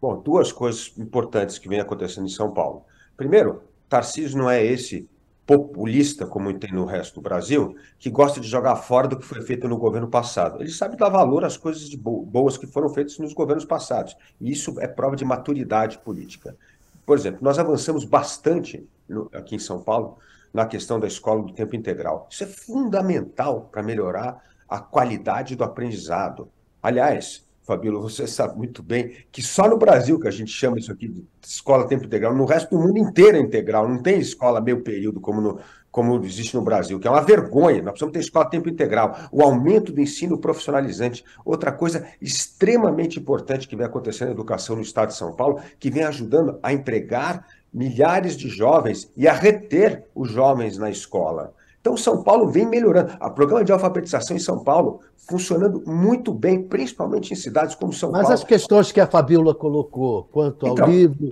[0.00, 2.84] Bom, duas coisas importantes que vem acontecendo em São Paulo.
[3.16, 5.08] Primeiro, Tarcísio não é esse
[5.46, 9.42] populista, como tem no resto do Brasil, que gosta de jogar fora do que foi
[9.42, 10.62] feito no governo passado.
[10.62, 14.16] Ele sabe dar valor às coisas boas que foram feitas nos governos passados.
[14.40, 16.56] E isso é prova de maturidade política.
[17.04, 20.16] Por exemplo, nós avançamos bastante no, aqui em São Paulo
[20.52, 22.26] na questão da escola do tempo integral.
[22.30, 26.48] Isso é fundamental para melhorar a qualidade do aprendizado.
[26.82, 30.92] Aliás, Fabíola, você sabe muito bem que só no Brasil que a gente chama isso
[30.92, 34.60] aqui de escola tempo integral, no resto do mundo inteiro é integral, não tem escola
[34.60, 35.58] meio período como, no,
[35.90, 39.42] como existe no Brasil, que é uma vergonha, nós precisamos ter escola tempo integral, o
[39.42, 45.08] aumento do ensino profissionalizante, outra coisa extremamente importante que vem acontecendo na educação no estado
[45.08, 50.30] de São Paulo, que vem ajudando a empregar milhares de jovens e a reter os
[50.30, 51.54] jovens na escola.
[51.84, 53.12] Então, São Paulo vem melhorando.
[53.20, 58.10] O programa de alfabetização em São Paulo funcionando muito bem, principalmente em cidades como São
[58.10, 58.32] Mas Paulo.
[58.32, 61.30] Mas as questões que a Fabíola colocou quanto ao então, livro.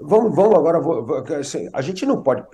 [0.00, 0.78] Vamos, vamos agora.
[1.40, 2.44] Assim, a gente não pode.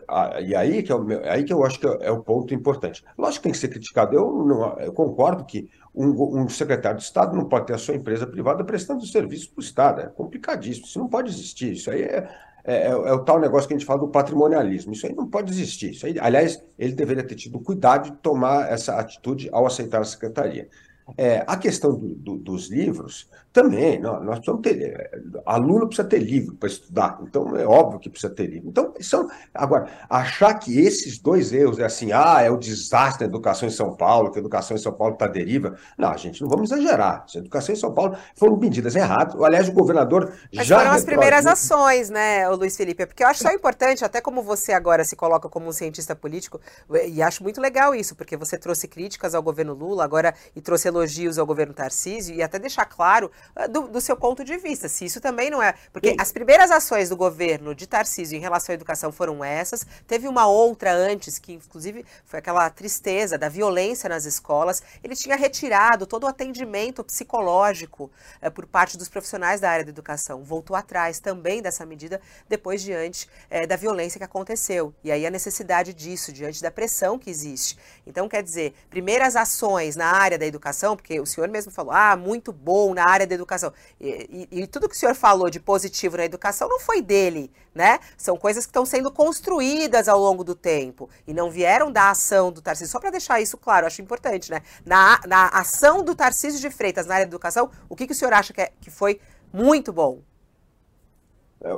[0.46, 3.04] E aí que, é o, aí que eu acho que é o ponto importante.
[3.18, 4.16] Lógico que tem que ser criticado.
[4.16, 7.94] Eu, não, eu concordo que um, um, secretário de Estado não pode ter a sua
[7.94, 10.00] empresa privada prestando serviço para o Estado.
[10.00, 10.86] É complicadíssimo.
[10.86, 11.74] Isso não pode existir.
[11.74, 12.26] Isso aí é,
[12.66, 14.92] é, é, é, o tal negócio que a gente fala do patrimonialismo.
[14.92, 15.92] Isso aí não pode existir.
[15.92, 20.04] Isso aí, aliás, ele deveria ter tido cuidado de tomar essa atitude ao aceitar a
[20.04, 20.68] secretaria.
[21.16, 24.82] É, a questão do, do, dos livros, também, nós, nós precisamos ter.
[24.82, 28.68] É, aluno precisa ter livro para estudar, então é óbvio que precisa ter livro.
[28.68, 29.30] Então, são.
[29.54, 33.72] Agora, achar que esses dois erros é assim, ah, é o desastre da educação em
[33.72, 35.74] São Paulo, que a educação em São Paulo está deriva.
[35.96, 37.24] Não, gente, não vamos exagerar.
[37.34, 39.40] A educação em São Paulo foram medidas erradas.
[39.42, 40.78] Aliás, o governador Mas já.
[40.78, 43.06] Foram as primeiras ações, né, Luiz Felipe?
[43.06, 46.60] Porque eu acho só importante, até como você agora se coloca como um cientista político,
[47.06, 50.88] e acho muito legal isso, porque você trouxe críticas ao governo Lula agora e trouxe
[50.96, 54.88] elogios ao governo Tarcísio e até deixar claro uh, do, do, seu ponto de vista,
[54.88, 55.74] se isso também não é.
[55.92, 56.16] Porque Sim.
[56.18, 59.86] as primeiras ações do governo de Tarcísio em relação à educação foram essas.
[60.06, 64.82] Teve uma outra antes, que inclusive foi aquela tristeza da violência nas escolas.
[65.02, 68.10] Ele tinha retirado todo o atendimento psicológico
[68.42, 70.42] uh, por parte dos profissionais da área da educação.
[70.42, 74.94] Voltou atrás também dessa medida depois diante uh, da violência que aconteceu.
[75.04, 77.76] E aí a necessidade disso, diante da pressão que existe.
[78.06, 82.14] Então, quer dizer, primeiras ações na área da educação, porque o senhor mesmo falou, ah,
[82.16, 83.72] muito bom na área da educação.
[84.00, 87.50] E, e, e, tudo que o senhor falou de positivo na educação não foi dele,
[87.74, 87.98] né?
[88.16, 92.52] São coisas que estão sendo construídas ao longo do tempo e não vieram da ação
[92.52, 92.92] do Tarcísio.
[92.92, 94.60] Só para deixar isso claro, acho importante, né?
[94.84, 98.16] Na, na ação do Tarcísio de Freitas na área da educação, o que, que o
[98.16, 99.18] senhor acha que, é, que foi
[99.52, 100.20] muito bom?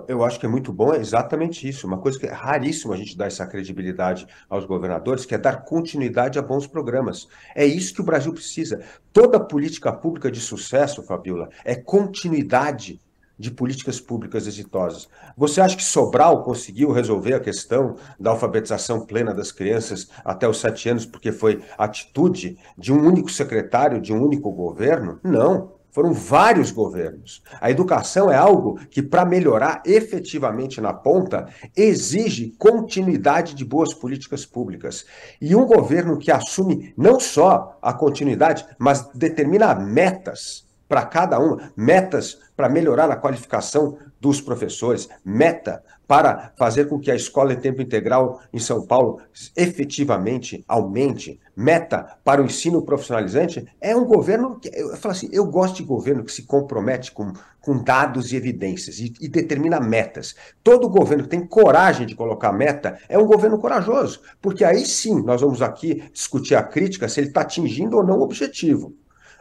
[0.08, 1.86] Eu acho que é muito bom, é exatamente isso.
[1.86, 5.64] Uma coisa que é raríssimo a gente dar essa credibilidade aos governadores, que é dar
[5.64, 7.28] continuidade a bons programas.
[7.54, 8.82] É isso que o Brasil precisa.
[9.12, 13.00] Toda política pública de sucesso, Fabiola, é continuidade
[13.38, 15.08] de políticas públicas exitosas.
[15.36, 20.58] Você acha que Sobral conseguiu resolver a questão da alfabetização plena das crianças até os
[20.58, 25.20] sete anos porque foi atitude de um único secretário, de um único governo?
[25.22, 25.77] Não.
[25.98, 27.42] Foram vários governos.
[27.60, 34.46] A educação é algo que, para melhorar efetivamente na ponta, exige continuidade de boas políticas
[34.46, 35.04] públicas.
[35.40, 41.72] E um governo que assume não só a continuidade, mas determina metas para cada uma,
[41.76, 47.60] metas para melhorar a qualificação dos professores, meta para fazer com que a escola em
[47.60, 49.20] tempo integral em São Paulo
[49.56, 55.44] efetivamente aumente, meta para o ensino profissionalizante, é um governo que, eu falo assim, eu
[55.44, 60.36] gosto de governo que se compromete com, com dados e evidências e, e determina metas.
[60.62, 65.20] Todo governo que tem coragem de colocar meta é um governo corajoso, porque aí sim
[65.20, 68.94] nós vamos aqui discutir a crítica se ele está atingindo ou não o objetivo.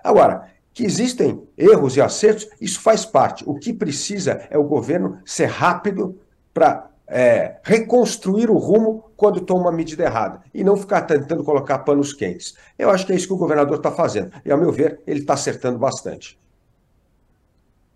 [0.03, 3.43] Agora, que existem erros e acertos, isso faz parte.
[3.45, 6.19] O que precisa é o governo ser rápido
[6.51, 11.80] para é, reconstruir o rumo quando toma uma medida errada e não ficar tentando colocar
[11.80, 12.56] panos quentes.
[12.77, 14.32] Eu acho que é isso que o governador está fazendo.
[14.45, 16.38] E, ao meu ver, ele está acertando bastante.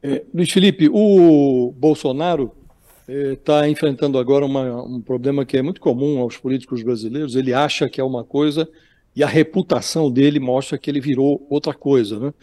[0.02, 2.52] É, Luiz Felipe, o Bolsonaro
[3.08, 7.36] está é, enfrentando agora uma, um problema que é muito comum aos políticos brasileiros.
[7.36, 8.68] Ele acha que é uma coisa
[9.16, 12.20] e a reputação dele mostra que ele virou outra coisa.
[12.20, 12.34] Né?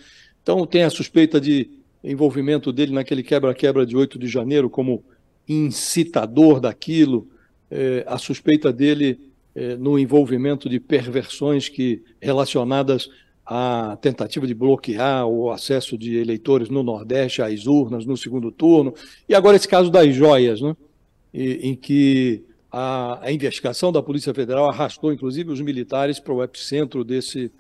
[0.41, 1.69] Então, tem a suspeita de
[2.05, 5.03] envolvimento dele naquele quebra-quebra de 8 de janeiro como
[5.49, 7.27] incitador daquilo,
[7.71, 9.19] é, a suspeita dele
[9.55, 13.11] é, no envolvimento de perversões que relacionadas
[13.45, 18.95] à tentativa de bloquear o acesso de eleitores no Nordeste às urnas no segundo turno,
[19.29, 20.77] e agora esse caso das joias, né?
[21.33, 26.43] E, em que a, a, investigação da Polícia Federal arrastou, inclusive, os militares para o
[26.43, 27.51] epicentro desse,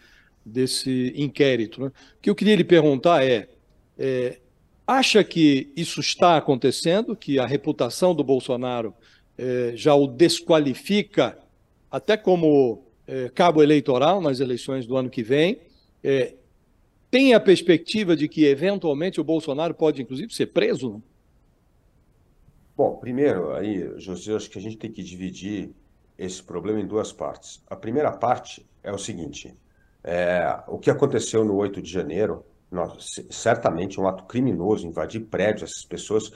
[0.44, 1.80] desse inquérito.
[1.82, 1.88] Né?
[1.88, 3.48] O que eu queria lhe perguntar é,
[3.98, 4.38] é
[4.88, 8.94] Acha que isso está acontecendo, que a reputação do Bolsonaro
[9.38, 11.38] eh, já o desqualifica
[11.88, 15.60] até como eh, cabo eleitoral nas eleições do ano que vem?
[16.02, 16.34] Eh,
[17.10, 21.02] tem a perspectiva de que, eventualmente, o Bolsonaro pode, inclusive, ser preso?
[22.76, 25.70] Bom, primeiro, aí, José, acho que a gente tem que dividir
[26.18, 27.62] esse problema em duas partes.
[27.68, 29.54] A primeira parte é o seguinte:
[30.02, 35.70] é, o que aconteceu no 8 de janeiro Nós, certamente um ato criminoso invadir prédios.
[35.70, 36.30] Essas pessoas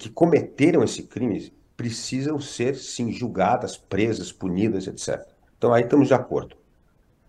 [0.00, 5.24] que cometeram esse crime precisam ser, sim, julgadas, presas, punidas, etc.
[5.56, 6.56] Então aí estamos de acordo.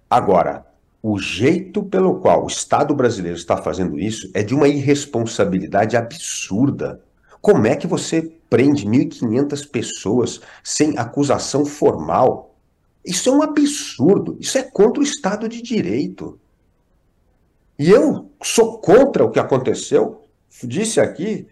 [0.09, 0.65] Agora,
[1.03, 6.99] o jeito pelo qual o Estado brasileiro está fazendo isso é de uma irresponsabilidade absurda.
[7.39, 12.55] Como é que você prende 1.500 pessoas sem acusação formal?
[13.05, 14.35] Isso é um absurdo.
[14.39, 16.39] Isso é contra o Estado de Direito.
[17.77, 20.23] E eu sou contra o que aconteceu.
[20.63, 21.47] Disse aqui,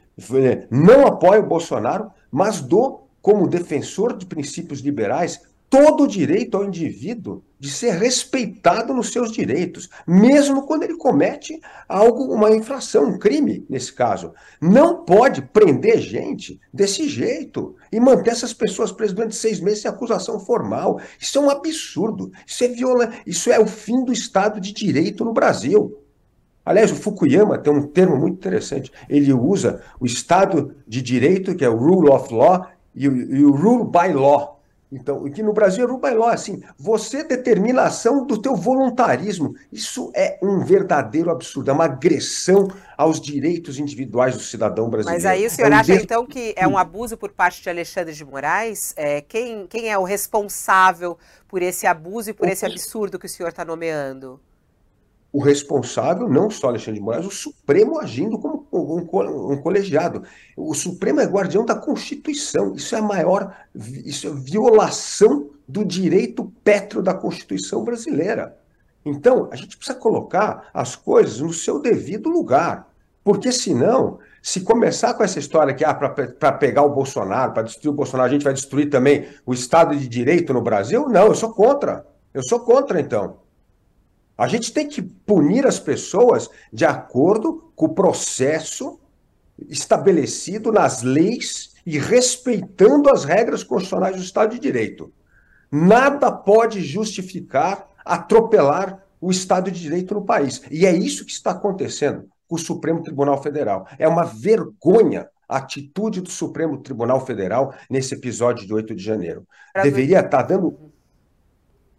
[0.72, 6.66] não apoio o Bolsonaro, mas dou, como defensor de princípios liberais, todo o direito ao
[6.66, 11.60] indivíduo de ser respeitado nos seus direitos, mesmo quando ele comete
[11.90, 14.32] algo, uma infração, um crime, nesse caso.
[14.62, 19.90] Não pode prender gente desse jeito e manter essas pessoas presas durante seis meses sem
[19.90, 21.02] acusação formal.
[21.20, 22.32] Isso é um absurdo.
[22.46, 23.12] Isso é viola...
[23.26, 25.98] Isso é o fim do Estado de Direito no Brasil.
[26.68, 28.92] Aliás, o Fukuyama tem um termo muito interessante.
[29.08, 33.46] Ele usa o Estado de Direito, que é o rule of law, e o, e
[33.46, 34.60] o rule by law.
[34.92, 38.54] Então, que no Brasil é rule by law, assim, você determina a ação do teu
[38.54, 39.56] voluntarismo.
[39.72, 45.24] Isso é um verdadeiro absurdo, é uma agressão aos direitos individuais do cidadão brasileiro.
[45.24, 47.70] Mas aí o senhor é um acha, então, que é um abuso por parte de
[47.70, 48.94] Alexandre de Moraes?
[48.98, 53.30] É, quem, quem é o responsável por esse abuso e por esse absurdo que o
[53.30, 54.38] senhor está nomeando?
[55.32, 60.24] O responsável, não só Alexandre de Moraes, o Supremo agindo como um, um, colegiado.
[60.56, 62.74] O Supremo é guardião da Constituição.
[62.76, 68.58] Isso é a maior isso é violação do direito pétreo da Constituição brasileira.
[69.06, 72.88] Então, a gente precisa colocar as coisas no seu devido lugar.
[73.24, 77.92] Porque senão, se começar com essa história que ah, para pegar o Bolsonaro, para destruir
[77.92, 81.36] o Bolsonaro, a gente vai destruir também o Estado de Direito no Brasil, não, eu
[81.36, 82.06] sou contra.
[82.34, 83.47] Eu sou contra, então.
[84.38, 89.00] A gente tem que punir as pessoas de acordo com o processo
[89.68, 95.12] estabelecido nas leis e respeitando as regras constitucionais do Estado de Direito.
[95.72, 100.62] Nada pode justificar atropelar o Estado de Direito no país.
[100.72, 103.88] E é isso que está acontecendo com o Supremo Tribunal Federal.
[103.98, 109.48] É uma vergonha a atitude do Supremo Tribunal Federal nesse episódio de 8 de janeiro.
[109.82, 110.92] Deveria estar dando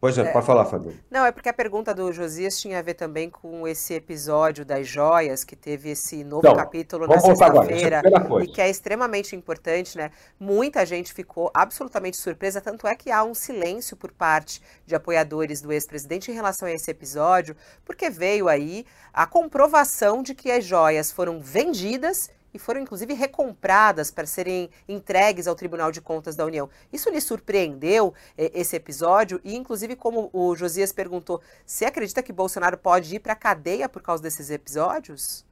[0.01, 0.97] Pois é, é, pode falar, Fabio.
[1.11, 4.87] Não, é porque a pergunta do Josias tinha a ver também com esse episódio das
[4.87, 8.01] joias, que teve esse novo então, capítulo na sexta-feira,
[8.41, 10.13] e que é extremamente importante, né?
[10.39, 15.61] Muita gente ficou absolutamente surpresa, tanto é que há um silêncio por parte de apoiadores
[15.61, 20.65] do ex-presidente em relação a esse episódio, porque veio aí a comprovação de que as
[20.65, 26.45] joias foram vendidas e foram inclusive recompradas para serem entregues ao Tribunal de Contas da
[26.45, 26.69] União.
[26.93, 29.41] Isso lhe surpreendeu eh, esse episódio?
[29.45, 33.89] E, inclusive, como o Josias perguntou, você acredita que Bolsonaro pode ir para a cadeia
[33.89, 35.47] por causa desses episódios?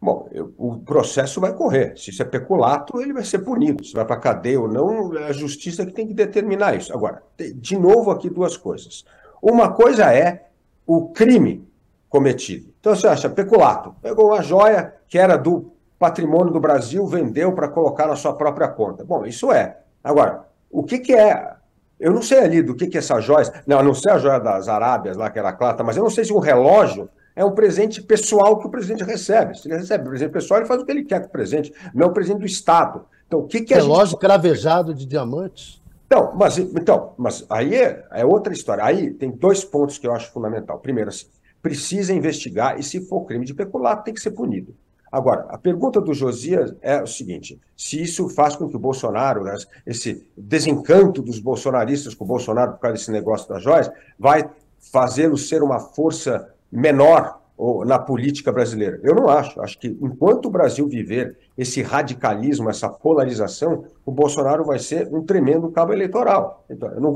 [0.00, 1.94] Bom, eu, o processo vai correr.
[1.98, 3.84] Se isso é peculato, ele vai ser punido.
[3.84, 6.92] Se vai para a cadeia ou não, é a justiça que tem que determinar isso.
[6.94, 9.04] Agora, de novo aqui duas coisas.
[9.42, 10.48] Uma coisa é
[10.86, 11.68] o crime
[12.08, 12.72] cometido.
[12.80, 17.68] Então você acha, peculato, pegou uma joia que era do patrimônio do Brasil vendeu para
[17.68, 19.04] colocar na sua própria conta.
[19.04, 19.78] Bom, isso é.
[20.02, 21.54] Agora, o que, que é.
[21.98, 23.52] Eu não sei ali do que, que é essa joia.
[23.66, 26.24] Não, não sei a joia das Arábias lá, que era clata, mas eu não sei
[26.24, 29.56] se um relógio é um presente pessoal que o presidente recebe.
[29.56, 31.72] Se ele recebe o presente pessoal, ele faz o que ele quer com o presente,
[31.94, 33.04] não é o presente do Estado.
[33.26, 34.20] Então, o que, que Relógio gente...
[34.20, 35.80] cravejado de diamantes?
[36.06, 38.82] Então, mas, então, mas aí é, é, outra história.
[38.82, 40.78] Aí tem dois pontos que eu acho fundamental.
[40.78, 41.26] Primeiro, assim,
[41.60, 44.74] precisa investigar e, se for crime de peculato, tem que ser punido.
[45.10, 49.44] Agora, a pergunta do Josias é o seguinte: se isso faz com que o Bolsonaro,
[49.44, 49.56] né,
[49.86, 54.48] esse desencanto dos bolsonaristas com o Bolsonaro por causa desse negócio das joias, vai
[54.78, 57.40] fazê-lo ser uma força menor
[57.84, 59.00] na política brasileira?
[59.02, 59.60] Eu não acho.
[59.60, 65.24] Acho que enquanto o Brasil viver esse radicalismo, essa polarização, o Bolsonaro vai ser um
[65.24, 66.64] tremendo cabo eleitoral.
[66.70, 67.12] Então, eu não,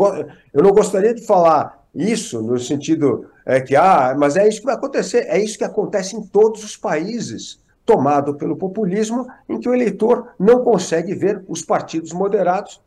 [0.53, 4.67] eu não gostaria de falar isso no sentido é, que, ah, mas é isso que
[4.67, 5.27] vai acontecer.
[5.29, 10.29] É isso que acontece em todos os países tomado pelo populismo, em que o eleitor
[10.39, 12.81] não consegue ver os partidos moderados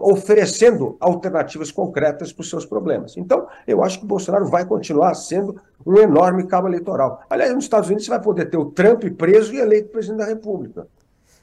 [0.00, 3.16] oferecendo alternativas concretas para os seus problemas.
[3.18, 7.22] Então, eu acho que o Bolsonaro vai continuar sendo um enorme cabo eleitoral.
[7.28, 10.26] Aliás, nos Estados Unidos você vai poder ter o Trump preso e eleito presidente da
[10.26, 10.86] República.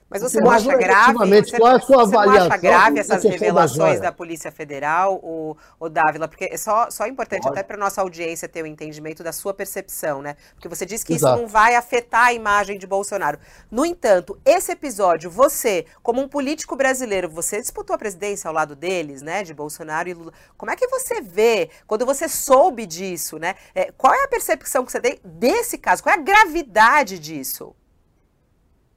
[0.09, 1.13] Mas você não acha grave?
[1.13, 2.47] Você, qual é a sua avaliação?
[2.47, 5.55] Você acha grave essas revelações da, da, Polícia Federal, o,
[5.89, 6.27] Dávila?
[6.27, 9.53] Porque é só, só importante até para nossa audiência ter o um entendimento da sua
[9.53, 10.35] percepção, né?
[10.55, 11.33] Porque você disse que Exato.
[11.33, 13.37] isso não vai afetar a imagem de Bolsonaro.
[13.69, 18.75] No entanto, esse episódio, você, como um político brasileiro, você disputou a presidência ao lado
[18.75, 19.43] deles, né?
[19.43, 20.33] De Bolsonaro e Lula.
[20.57, 23.53] Como é que você vê, quando você soube disso, né?
[23.75, 26.01] É, qual é a percepção que você tem desse caso?
[26.01, 27.75] Qual é a gravidade disso?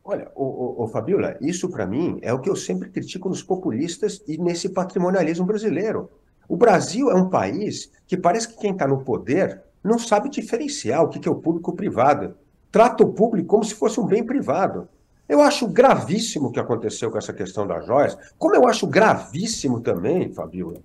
[0.05, 4.21] Olha, o, o Fabiola, isso para mim é o que eu sempre critico nos populistas
[4.27, 6.11] e nesse patrimonialismo brasileiro.
[6.49, 11.03] O Brasil é um país que parece que quem está no poder não sabe diferenciar
[11.03, 12.35] o que é o público e o privado.
[12.71, 14.89] Trata o público como se fosse um bem privado.
[15.29, 19.81] Eu acho gravíssimo o que aconteceu com essa questão das joias, como eu acho gravíssimo
[19.81, 20.81] também, Fabiola,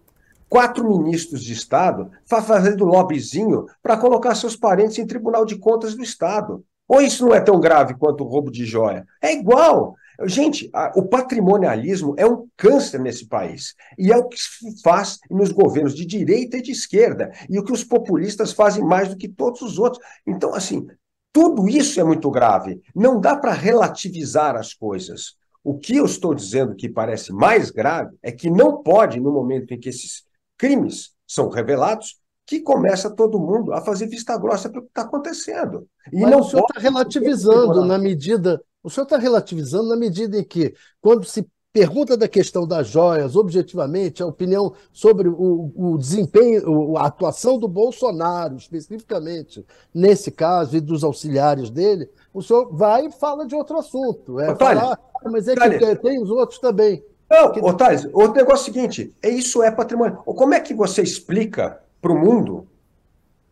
[0.47, 6.03] quatro ministros de Estado fazendo lobbyzinho para colocar seus parentes em Tribunal de Contas do
[6.03, 6.63] Estado.
[6.87, 9.05] Ou isso não é tão grave quanto o roubo de joia?
[9.21, 9.95] É igual.
[10.25, 13.75] Gente, a, o patrimonialismo é um câncer nesse país.
[13.97, 17.31] E é o que se faz nos governos de direita e de esquerda.
[17.49, 20.03] E o que os populistas fazem mais do que todos os outros.
[20.25, 20.87] Então, assim,
[21.31, 22.81] tudo isso é muito grave.
[22.95, 25.35] Não dá para relativizar as coisas.
[25.63, 29.73] O que eu estou dizendo que parece mais grave é que não pode, no momento
[29.73, 30.23] em que esses
[30.57, 32.17] crimes são revelados,
[32.47, 35.85] que começa todo mundo a fazer vista grossa para o que está acontecendo.
[36.11, 38.63] E Mas não o senhor está relativizando na medida.
[38.81, 43.35] O senhor está relativizando na medida em que, quando se pergunta da questão das joias,
[43.35, 50.79] objetivamente, a opinião sobre o, o desempenho, a atuação do Bolsonaro, especificamente, nesse caso, e
[50.79, 54.39] dos auxiliares dele, o senhor vai e fala de outro assunto.
[54.39, 57.03] É Otário, falar, ah, mas é que tem os outros também.
[57.29, 57.59] Não, que...
[57.59, 60.15] Otário, o negócio é o seguinte: é, isso é patrimônio.
[60.23, 62.67] Como é que você explica para o mundo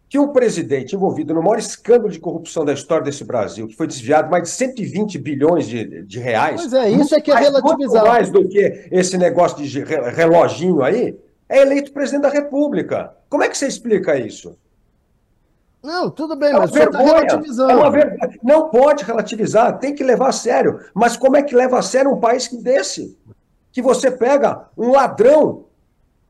[0.07, 3.87] que um presidente envolvido no maior escândalo de corrupção da história desse Brasil, que foi
[3.87, 6.61] desviado mais de 120 bilhões de, de reais.
[6.61, 8.05] Pois é, isso é que é relativizar.
[8.05, 11.17] mais do que esse negócio de reloginho aí,
[11.49, 13.13] é eleito presidente da República.
[13.29, 14.57] Como é que você explica isso?
[15.83, 17.71] Não, tudo bem, é mas você está relativizando.
[17.71, 18.39] É uma vergonha.
[18.41, 20.79] Não pode relativizar, tem que levar a sério.
[20.93, 23.17] Mas como é que leva a sério um país desse?
[23.71, 25.65] Que você pega um ladrão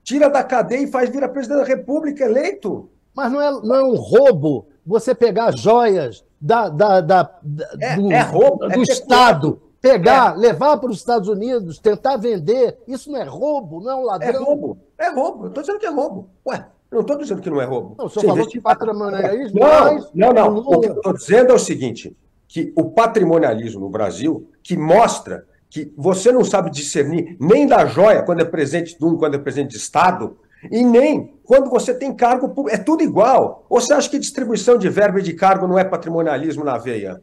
[0.06, 2.88] tira da cadeia e faz vir a presidente da República eleito.
[3.14, 7.39] Mas não é, não é um roubo você pegar joias da, da, da,
[7.82, 10.38] é, do, é roubo, do é Estado, pegar, é.
[10.38, 12.78] levar para os Estados Unidos, tentar vender.
[12.88, 14.30] Isso não é roubo, não é um ladrão.
[14.30, 15.43] É roubo, é roubo.
[15.45, 16.30] Eu estou dizendo que é roubo.
[16.47, 17.95] Ué, não estou dizendo que não é roubo.
[17.97, 19.60] Não, o senhor falou que patrimonialismo...
[19.60, 20.58] Não, não, não.
[20.58, 22.16] O que eu estou dizendo é o seguinte,
[22.47, 28.24] que o patrimonialismo no Brasil, que mostra que você não sabe discernir nem da joia
[28.24, 30.38] quando é presente de um, quando é presente de Estado,
[30.72, 32.74] e nem quando você tem cargo público.
[32.74, 33.66] É tudo igual.
[33.70, 37.22] Ou você acha que distribuição de verba e de cargo não é patrimonialismo na veia?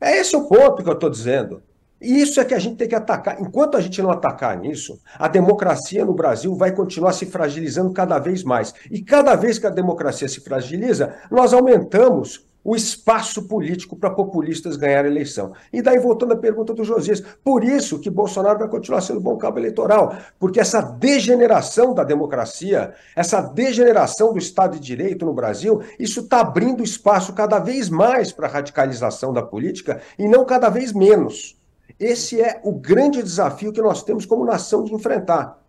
[0.00, 1.62] É esse o ponto que eu estou dizendo.
[2.00, 3.38] E isso é que a gente tem que atacar.
[3.38, 8.18] Enquanto a gente não atacar nisso, a democracia no Brasil vai continuar se fragilizando cada
[8.18, 8.72] vez mais.
[8.90, 14.76] E cada vez que a democracia se fragiliza, nós aumentamos o espaço político para populistas
[14.76, 15.52] ganhar a eleição.
[15.70, 19.36] E daí, voltando à pergunta do Josias, por isso que Bolsonaro vai continuar sendo bom
[19.36, 25.82] cabo eleitoral, porque essa degeneração da democracia, essa degeneração do Estado de Direito no Brasil,
[25.98, 30.70] isso está abrindo espaço cada vez mais para a radicalização da política e não cada
[30.70, 31.58] vez menos.
[32.00, 35.62] Esse é o grande desafio que nós temos como nação de enfrentar.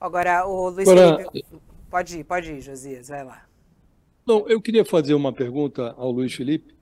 [0.00, 1.44] Agora, o Luiz Felipe...
[1.88, 3.51] Pode ir, pode ir, Josias, vai lá.
[4.26, 6.74] Não, eu queria fazer uma pergunta ao Luiz Felipe,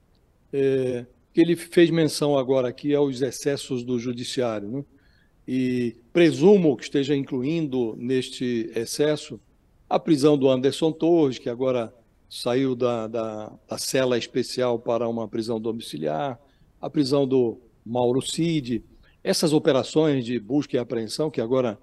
[0.52, 4.84] é, que ele fez menção agora aqui aos excessos do judiciário, né?
[5.48, 9.40] e presumo que esteja incluindo neste excesso
[9.88, 11.92] a prisão do Anderson Torres, que agora
[12.28, 16.38] saiu da, da, da cela especial para uma prisão domiciliar,
[16.80, 18.84] a prisão do Mauro Cid,
[19.24, 21.78] essas operações de busca e apreensão que agora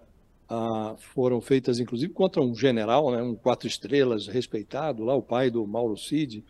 [0.50, 5.50] ah, foram feitas, inclusive, contra um general, né, um quatro estrelas respeitado, lá o pai
[5.50, 6.44] do Mauro Cid,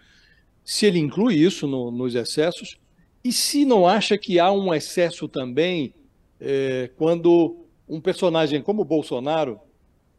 [0.63, 2.77] se ele inclui isso no, nos excessos,
[3.23, 5.93] e se não acha que há um excesso também
[6.39, 9.59] é, quando um personagem como Bolsonaro,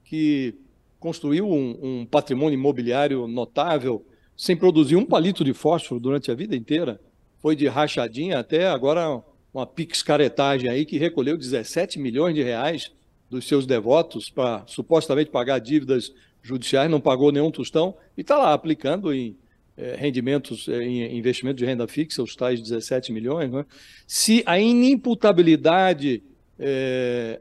[0.04, 0.54] que
[0.98, 4.04] construiu um, um patrimônio imobiliário notável,
[4.36, 7.00] sem produzir um palito de fósforo durante a vida inteira,
[7.38, 9.22] foi de rachadinha até agora
[9.52, 12.90] uma pixcaretagem aí que recolheu 17 milhões de reais
[13.30, 16.12] dos seus devotos para supostamente pagar dívidas
[16.42, 19.36] judiciais, não pagou nenhum tostão e está lá aplicando em
[19.76, 23.48] é, rendimentos, é, em investimento de renda fixa, os tais 17 milhões.
[23.48, 23.64] Né?
[24.08, 26.20] Se a inimputabilidade
[26.58, 27.38] é,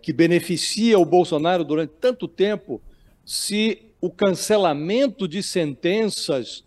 [0.00, 2.80] que beneficia o Bolsonaro durante tanto tempo,
[3.24, 6.64] se o cancelamento de sentenças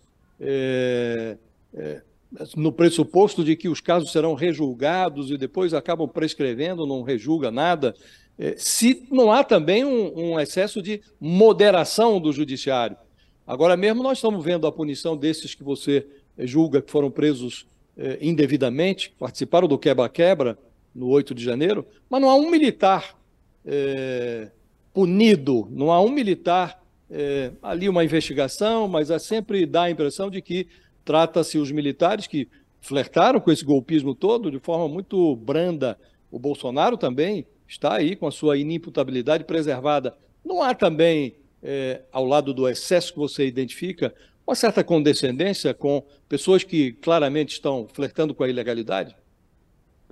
[2.56, 7.94] no pressuposto de que os casos serão rejulgados e depois acabam prescrevendo, não rejulga nada,
[8.38, 12.96] é, se não há também um, um, excesso de moderação do judiciário.
[13.46, 16.06] Agora mesmo nós estamos vendo a punição desses que você
[16.38, 17.66] julga que foram presos
[17.96, 20.58] é, indevidamente, participaram do quebra-quebra
[20.94, 23.14] no 8 de janeiro, mas não há um militar
[23.64, 24.48] é,
[24.94, 30.30] punido, não há um militar é, ali uma investigação, mas é sempre dá a impressão
[30.30, 30.66] de que
[31.04, 32.48] trata-se os militares que
[32.80, 35.98] flertaram com esse golpismo todo de forma muito branda.
[36.30, 40.16] O Bolsonaro também está aí com a sua inimputabilidade preservada.
[40.44, 44.14] Não há também, é, ao lado do excesso que você identifica,
[44.46, 49.14] uma certa condescendência com pessoas que claramente estão flertando com a ilegalidade?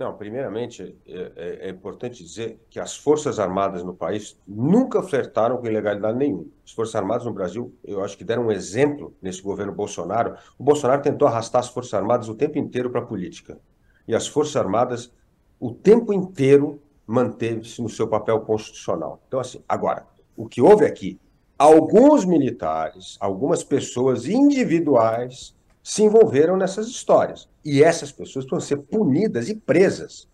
[0.01, 5.57] Não, primeiramente, é, é, é, importante dizer que as Forças Armadas no país nunca flertaram
[5.57, 6.47] com ilegalidade nenhuma.
[6.65, 10.35] As Forças Armadas no Brasil, eu acho que deram um exemplo nesse governo Bolsonaro.
[10.57, 13.59] O Bolsonaro tentou arrastar as Forças Armadas o tempo inteiro para a política.
[14.07, 15.13] E as Forças Armadas,
[15.59, 19.21] o tempo inteiro, manteve-se no seu papel constitucional.
[19.27, 21.19] Então, assim, agora, o que houve aqui,
[21.59, 27.49] alguns militares, algumas pessoas individuais se envolveram nessas histórias.
[27.63, 30.27] E essas pessoas precisam ser punidas e presas.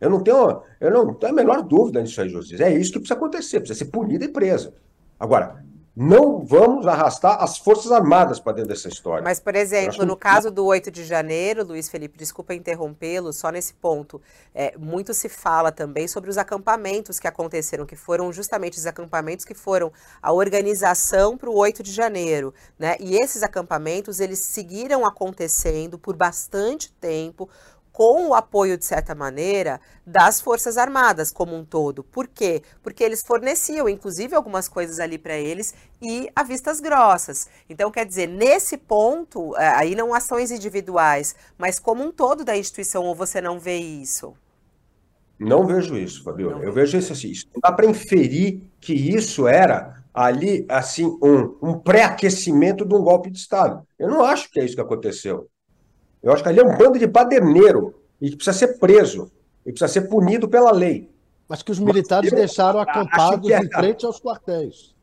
[0.00, 2.56] Eu não tenho, eu não tenho a menor dúvida nisso aí, José.
[2.62, 4.74] É isso que precisa acontecer, precisa ser punida e presa.
[5.18, 5.62] Agora,
[5.94, 9.22] não vamos arrastar as Forças Armadas para dentro dessa história.
[9.22, 13.74] Mas, por exemplo, no caso do 8 de janeiro, Luiz Felipe, desculpa interrompê-lo, só nesse
[13.74, 14.20] ponto,
[14.54, 19.44] é, muito se fala também sobre os acampamentos que aconteceram, que foram justamente os acampamentos
[19.44, 22.54] que foram a organização para o 8 de janeiro.
[22.78, 22.96] Né?
[23.00, 27.48] E esses acampamentos, eles seguiram acontecendo por bastante tempo,
[28.00, 32.02] com o apoio, de certa maneira, das Forças Armadas como um todo.
[32.02, 32.62] Por quê?
[32.82, 37.46] Porque eles forneciam, inclusive, algumas coisas ali para eles e a vistas grossas.
[37.68, 42.56] Então, quer dizer, nesse ponto, é, aí não ações individuais, mas como um todo da
[42.56, 44.32] instituição, ou você não vê isso?
[45.38, 46.64] Não vejo isso, Fabiola.
[46.64, 47.30] Eu vejo isso assim.
[47.62, 53.36] Dá para inferir que isso era ali, assim, um, um pré-aquecimento de um golpe de
[53.36, 53.86] Estado.
[53.98, 55.50] Eu não acho que é isso que aconteceu.
[56.22, 59.30] Eu acho que ali é um bando de baderneiro e que precisa ser preso
[59.64, 61.10] e precisa ser punido pela lei.
[61.48, 63.58] Mas que os militares Mas, deixaram acampados é...
[63.58, 64.94] em frente aos quartéis.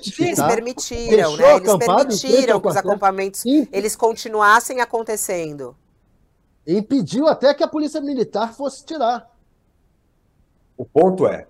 [0.00, 1.56] Sim, eles permitiram, né?
[1.56, 5.76] Eles permitiram que os acampamentos eles continuassem acontecendo.
[6.66, 9.30] Impediu até que a polícia militar fosse tirar.
[10.78, 11.46] O ponto é,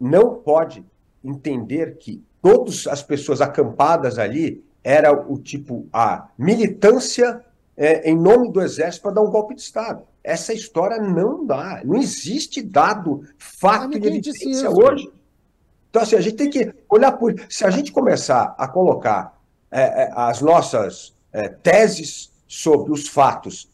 [0.00, 0.82] não pode
[1.22, 7.44] entender que todas as pessoas acampadas ali era o tipo a militância
[7.78, 10.02] é, em nome do Exército para dar um golpe de Estado.
[10.24, 11.80] Essa história não dá.
[11.84, 15.08] Não existe dado, fato de evidência hoje.
[15.88, 17.34] Então, assim, a gente tem que olhar por.
[17.48, 23.70] Se a gente começar a colocar é, é, as nossas é, teses sobre os fatos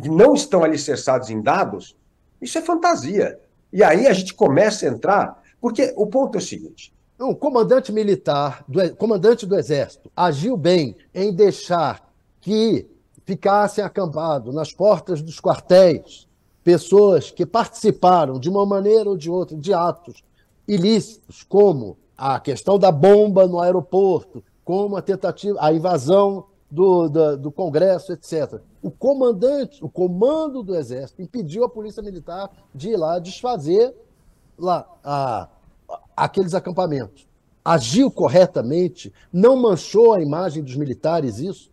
[0.00, 1.96] que não estão alicerçados em dados,
[2.40, 3.40] isso é fantasia.
[3.72, 5.42] E aí a gente começa a entrar.
[5.60, 10.96] Porque o ponto é o seguinte: o comandante militar, do, comandante do Exército, agiu bem
[11.12, 12.08] em deixar
[12.40, 12.88] que
[13.24, 16.28] ficassem acampados nas portas dos quartéis
[16.62, 20.22] pessoas que participaram de uma maneira ou de outra de atos
[20.68, 27.36] ilícitos, como a questão da bomba no aeroporto, como a tentativa, a invasão do, do,
[27.36, 28.60] do, Congresso, etc.
[28.82, 33.94] O comandante, o comando do Exército impediu a Polícia Militar de ir lá desfazer
[34.56, 35.48] lá a,
[36.16, 37.26] aqueles acampamentos.
[37.64, 39.12] Agiu corretamente?
[39.32, 41.70] Não manchou a imagem dos militares isso?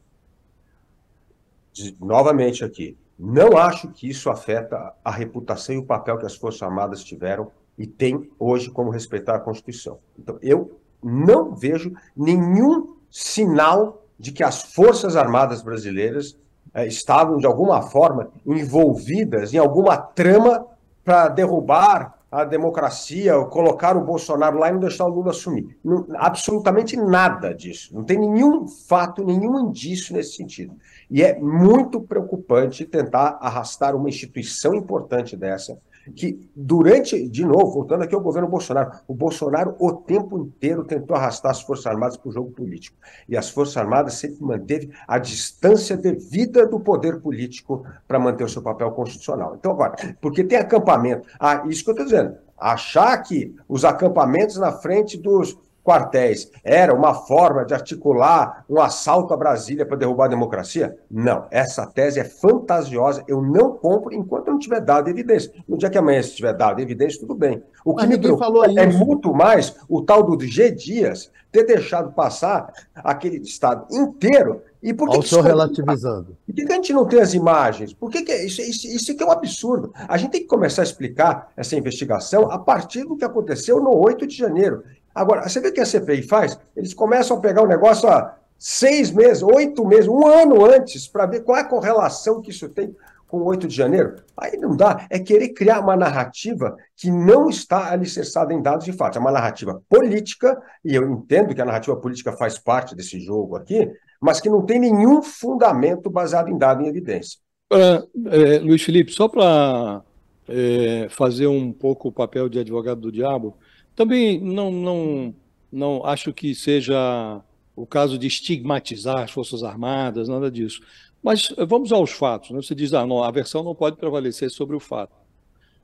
[2.00, 6.62] Novamente aqui, não acho que isso afeta a reputação e o papel que as Forças
[6.62, 10.00] Armadas tiveram e têm hoje como respeitar a Constituição.
[10.18, 16.38] Então, eu não vejo nenhum sinal de que as Forças Armadas brasileiras
[16.74, 20.66] eh, estavam, de alguma forma, envolvidas em alguma trama
[21.04, 25.78] para derrubar a democracia, colocar o Bolsonaro lá e não deixar o Lula assumir.
[25.84, 27.96] Não, absolutamente nada disso.
[27.96, 30.76] Não tem nenhum fato, nenhum indício nesse sentido.
[31.10, 35.80] E é muito preocupante tentar arrastar uma instituição importante dessa,
[36.16, 41.16] que durante, de novo, voltando aqui ao governo Bolsonaro, o Bolsonaro o tempo inteiro tentou
[41.16, 42.98] arrastar as Forças Armadas para o jogo político.
[43.28, 48.50] E as Forças Armadas sempre manteve a distância devida do poder político para manter o
[48.50, 49.56] seu papel constitucional.
[49.58, 51.28] Então, agora, porque tem acampamento.
[51.40, 52.38] Ah, isso que eu estou dizendo.
[52.58, 55.58] Achar que os acampamentos na frente dos
[55.88, 60.98] quartéis era uma forma de articular um assalto a Brasília para derrubar a democracia?
[61.10, 63.24] Não, essa tese é fantasiosa.
[63.26, 65.54] Eu não compro enquanto não tiver dado evidência.
[65.66, 67.64] No dia que amanhã se tiver dado evidência, tudo bem.
[67.86, 70.72] O que Mas me preocupa é muito mais o tal do G.
[70.72, 76.38] Dias ter deixado passar aquele estado inteiro e por que, que senhor relativizando.
[76.46, 77.94] Por que, que, a gente não tem as imagens?
[77.94, 79.92] Por que, que é, isso, isso, isso que é um absurdo?
[80.08, 83.96] A gente tem que começar a explicar essa investigação a partir do que aconteceu no
[83.96, 84.84] 8 de janeiro.
[85.18, 86.60] Agora, você vê o que a CPI faz?
[86.76, 91.26] Eles começam a pegar o negócio há seis meses, oito meses, um ano antes, para
[91.26, 92.96] ver qual é a correlação que isso tem
[93.28, 94.16] com o 8 de janeiro.
[94.38, 98.94] Aí não dá, é querer criar uma narrativa que não está alicerçada em dados de
[98.94, 99.18] fato.
[99.18, 103.56] É uma narrativa política, e eu entendo que a narrativa política faz parte desse jogo
[103.56, 103.92] aqui,
[104.22, 107.40] mas que não tem nenhum fundamento baseado em dado em evidência.
[107.74, 110.02] Uh, é, Luiz Felipe, só para
[110.48, 113.58] é, fazer um pouco o papel de advogado do diabo,
[113.98, 115.36] também não, não,
[115.72, 117.42] não acho que seja
[117.76, 120.82] o caso de estigmatizar as Forças Armadas, nada disso.
[121.22, 122.52] Mas vamos aos fatos.
[122.52, 122.62] Né?
[122.62, 125.16] Você diz, ah, não, a versão não pode prevalecer sobre o fato.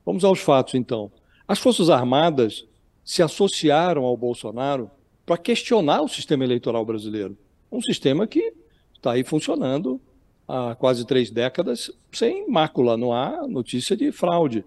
[0.05, 1.11] Vamos aos fatos, então.
[1.47, 2.65] As Forças Armadas
[3.03, 4.91] se associaram ao Bolsonaro
[5.25, 7.35] para questionar o sistema eleitoral brasileiro.
[7.71, 8.53] Um sistema que
[8.93, 9.99] está aí funcionando
[10.47, 14.63] há quase três décadas sem mácula, não há notícia de fraude.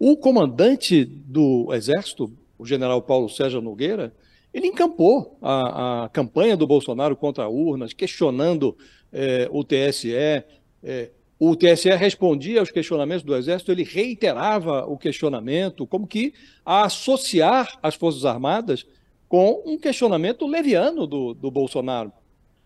[0.00, 4.12] O comandante do Exército, o general Paulo Sérgio Nogueira,
[4.52, 8.76] ele encampou a, a campanha do Bolsonaro contra urnas, questionando
[9.12, 10.14] é, o TSE.
[10.14, 16.34] É, o TSE respondia aos questionamentos do Exército, ele reiterava o questionamento, como que
[16.64, 18.84] a associar as Forças Armadas
[19.28, 22.12] com um questionamento leviano do, do Bolsonaro.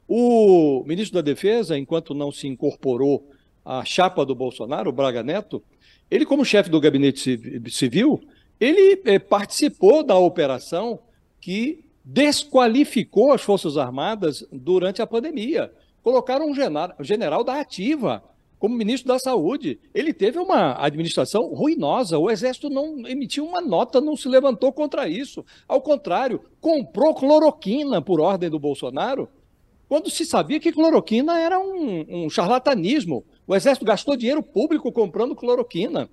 [0.08, 3.28] O ministro da Defesa, enquanto não se incorporou
[3.64, 5.62] à chapa do Bolsonaro, o Braga Neto,
[6.10, 8.20] ele, como chefe do gabinete civil,
[8.60, 11.00] ele eh, participou da operação
[11.40, 15.72] que desqualificou as Forças Armadas durante a pandemia.
[16.02, 16.54] Colocaram um
[17.04, 18.22] general da ativa
[18.58, 19.80] como ministro da Saúde.
[19.92, 22.18] Ele teve uma administração ruinosa.
[22.18, 25.44] O Exército não emitiu uma nota, não se levantou contra isso.
[25.66, 29.28] Ao contrário, comprou cloroquina por ordem do Bolsonaro
[29.88, 33.24] quando se sabia que cloroquina era um, um charlatanismo.
[33.46, 36.08] O Exército gastou dinheiro público comprando cloroquina.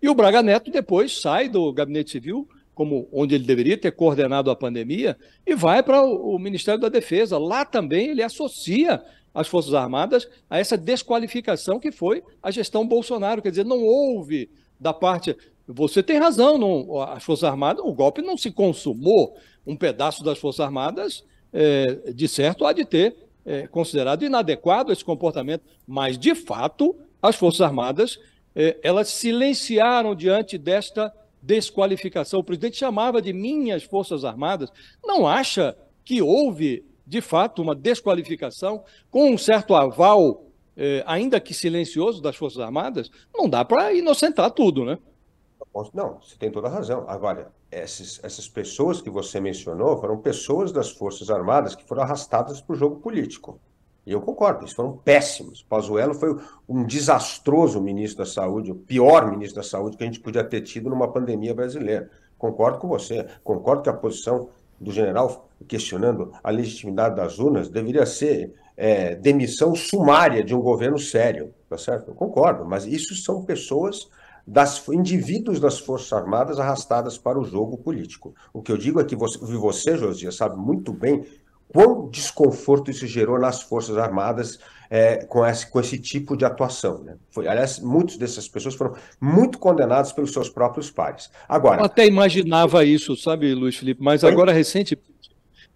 [0.00, 4.50] E o Braga Neto depois sai do gabinete civil, como onde ele deveria ter coordenado
[4.50, 5.16] a pandemia,
[5.46, 7.38] e vai para o, Ministério da Defesa.
[7.38, 9.02] Lá também ele associa
[9.34, 13.40] as Forças Armadas a essa desqualificação que foi a gestão Bolsonaro.
[13.40, 15.36] Quer dizer, não houve da parte.
[15.66, 19.36] Você tem razão, não, as Forças Armadas, o golpe não se consumou.
[19.66, 23.16] Um pedaço das Forças Armadas é, de certo, há de ter
[23.46, 28.18] é, considerado inadequado esse comportamento, mas, de fato, as Forças Armadas
[28.82, 32.40] elas silenciaram diante desta desqualificação.
[32.40, 34.70] O presidente chamava de minhas Forças Armadas.
[35.04, 40.44] Não acha que houve, de fato, uma desqualificação com um certo aval,
[40.76, 43.10] é, ainda que silencioso, das Forças Armadas?
[43.34, 44.98] Não dá para inocentar tudo, né?
[45.92, 47.04] Não, você tem toda a razão.
[47.06, 52.74] Agora, essas pessoas que você mencionou foram pessoas das Forças Armadas que foram arrastadas para
[52.74, 53.60] o jogo político.
[54.06, 55.62] E eu concordo, eles foram péssimos.
[55.68, 56.38] Pazuello foi
[56.68, 60.60] um desastroso ministro da Saúde, o pior ministro da Saúde que a gente podia ter
[60.60, 62.08] tido numa pandemia brasileira.
[62.38, 63.26] Concordo com você.
[63.42, 64.48] Concordo que a posição
[64.80, 70.98] do general questionando a legitimidade das urnas deveria ser é, demissão sumária de um governo
[70.98, 72.10] sério, tá certo?
[72.10, 74.08] Eu concordo, mas isso são pessoas
[74.46, 78.34] das indivíduos das Forças Armadas arrastadas para o jogo político.
[78.52, 81.24] O que eu digo é que você, você Josias, sabe muito bem
[81.68, 84.58] quão desconforto isso gerou nas Forças Armadas
[84.90, 87.02] é, com, esse, com esse tipo de atuação.
[87.02, 87.16] Né?
[87.30, 91.30] Foi, aliás, muitas dessas pessoas foram muito condenadas pelos seus próprios pares.
[91.48, 94.98] Agora, eu até imaginava isso, sabe, Luiz Felipe, mas agora recente,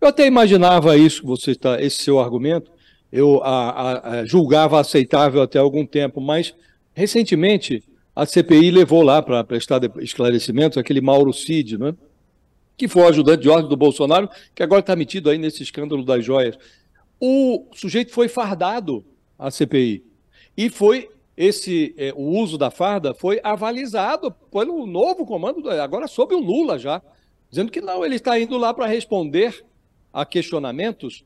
[0.01, 2.71] eu até imaginava isso, você está, esse seu argumento,
[3.13, 6.55] eu a, a, a, julgava aceitável até algum tempo, mas
[6.95, 7.83] recentemente
[8.15, 11.95] a CPI levou lá para prestar esclarecimentos aquele Mauro Cid, né?
[12.81, 16.03] Que foi o ajudante de ordem do Bolsonaro, que agora está metido aí nesse escândalo
[16.03, 16.57] das joias.
[17.21, 19.05] O sujeito foi fardado
[19.39, 20.03] à CPI.
[20.57, 26.35] E foi esse é, o uso da farda foi avalizado pelo novo comando, agora sob
[26.35, 27.03] o Lula já,
[27.51, 29.63] dizendo que não, ele está indo lá para responder
[30.11, 31.23] a questionamentos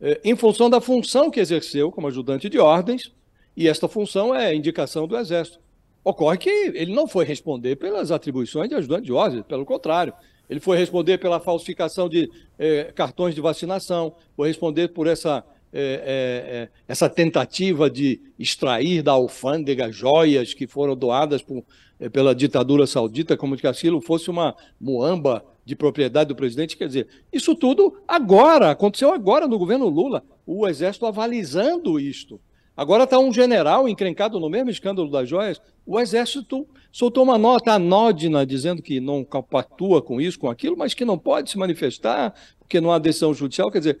[0.00, 3.12] é, em função da função que exerceu como ajudante de ordens,
[3.56, 5.58] e esta função é indicação do Exército.
[6.04, 10.14] Ocorre que ele não foi responder pelas atribuições de ajudante de ordem, pelo contrário.
[10.52, 15.42] Ele foi responder pela falsificação de eh, cartões de vacinação, foi responder por essa,
[15.72, 21.64] eh, eh, essa tentativa de extrair da alfândega joias que foram doadas por,
[22.12, 26.76] pela ditadura saudita, como se aquilo fosse uma muamba de propriedade do presidente.
[26.76, 32.38] Quer dizer, isso tudo agora, aconteceu agora no governo Lula, o Exército avalizando isto.
[32.76, 35.60] Agora está um general encrencado no mesmo escândalo das joias.
[35.84, 40.94] O Exército soltou uma nota anódina dizendo que não compactua com isso, com aquilo, mas
[40.94, 43.70] que não pode se manifestar porque não há decisão judicial.
[43.70, 43.98] Quer dizer,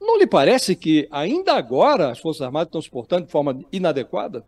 [0.00, 4.44] não lhe parece que ainda agora as Forças Armadas estão se portando de forma inadequada?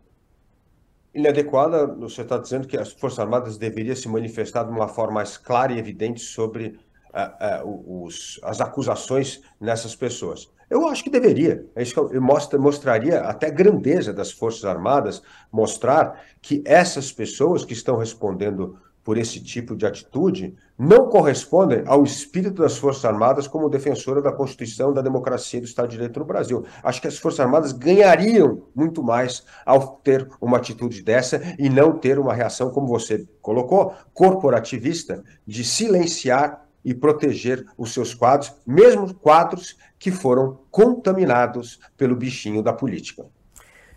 [1.15, 5.37] Inadequada, você está dizendo que as Forças Armadas deveriam se manifestar de uma forma mais
[5.37, 6.79] clara e evidente sobre
[7.13, 10.49] uh, uh, os, as acusações nessas pessoas.
[10.73, 11.67] Eu acho que deveria.
[11.75, 15.21] É isso mostra, mostraria até grandeza das Forças Armadas,
[15.51, 22.03] mostrar que essas pessoas que estão respondendo por esse tipo de atitude não correspondem ao
[22.03, 26.19] espírito das Forças Armadas como defensora da Constituição, da democracia e do Estado de Direito
[26.19, 26.65] no Brasil.
[26.81, 31.99] Acho que as Forças Armadas ganhariam muito mais ao ter uma atitude dessa e não
[31.99, 39.13] ter uma reação, como você colocou, corporativista, de silenciar e proteger os seus quadros, mesmo
[39.13, 43.25] quadros que foram contaminados pelo bichinho da política.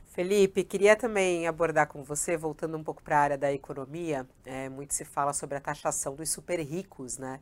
[0.04, 4.68] Felipe, queria também abordar com você, voltando um pouco para a área da economia, é,
[4.68, 7.40] muito se fala sobre a taxação dos super ricos, né?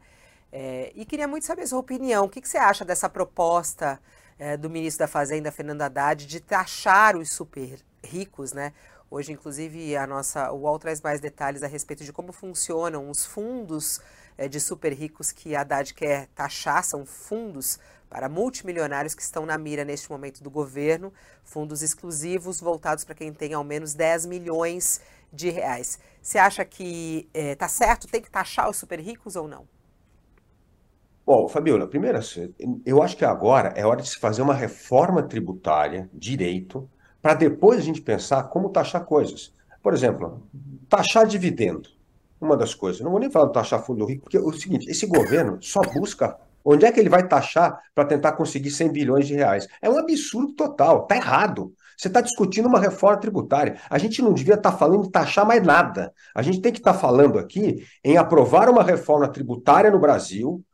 [0.51, 2.25] É, e queria muito saber a sua opinião.
[2.25, 4.01] O que, que você acha dessa proposta
[4.39, 8.73] é, do ministro da Fazenda, Fernando Haddad, de taxar os super ricos, né?
[9.11, 13.27] Hoje, inclusive, a nossa o UOL traz mais detalhes a respeito de como funcionam os
[13.27, 14.01] fundos
[14.39, 17.79] é, de super ricos que a Haddad quer taxar, são fundos
[18.15, 21.13] para multimilionários que estão na mira neste momento do governo,
[21.43, 25.01] fundos exclusivos voltados para quem tem ao menos 10 milhões
[25.33, 25.99] de reais.
[26.23, 29.67] Você acha que está é, certo, tem que taxar os super ricos ou não?
[31.27, 32.55] Bom, Fabiola, primeiro, assim,
[32.87, 36.89] eu acho que agora é hora de se fazer uma reforma tributária, direito,
[37.21, 39.53] para depois a gente pensar como taxar coisas.
[39.83, 40.41] Por exemplo,
[40.89, 41.89] taxar dividendo
[42.41, 43.01] uma das coisas.
[43.01, 45.81] Não vou nem falar do taxar fundo rico, porque é o seguinte, esse governo só
[45.81, 49.69] busca onde é que ele vai taxar para tentar conseguir 100 bilhões de reais.
[49.83, 51.73] É um absurdo total, está errado.
[51.97, 53.79] Você está discutindo uma reforma tributária.
[53.89, 56.13] A gente não devia estar tá falando de taxar mais nada.
[56.35, 60.65] A gente tem que estar tá falando aqui em aprovar uma reforma tributária no Brasil,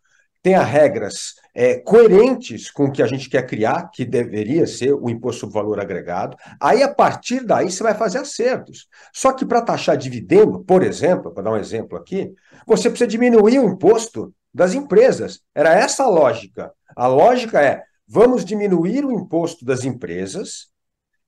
[0.43, 5.11] tenha regras é, coerentes com o que a gente quer criar, que deveria ser o
[5.11, 6.36] imposto sobre valor agregado.
[6.59, 8.88] Aí, a partir daí, você vai fazer acertos.
[9.12, 12.32] Só que para taxar dividendo, por exemplo, para dar um exemplo aqui,
[12.66, 15.41] você precisa diminuir o imposto das empresas.
[15.55, 16.73] Era essa a lógica.
[16.97, 20.69] A lógica é: vamos diminuir o imposto das empresas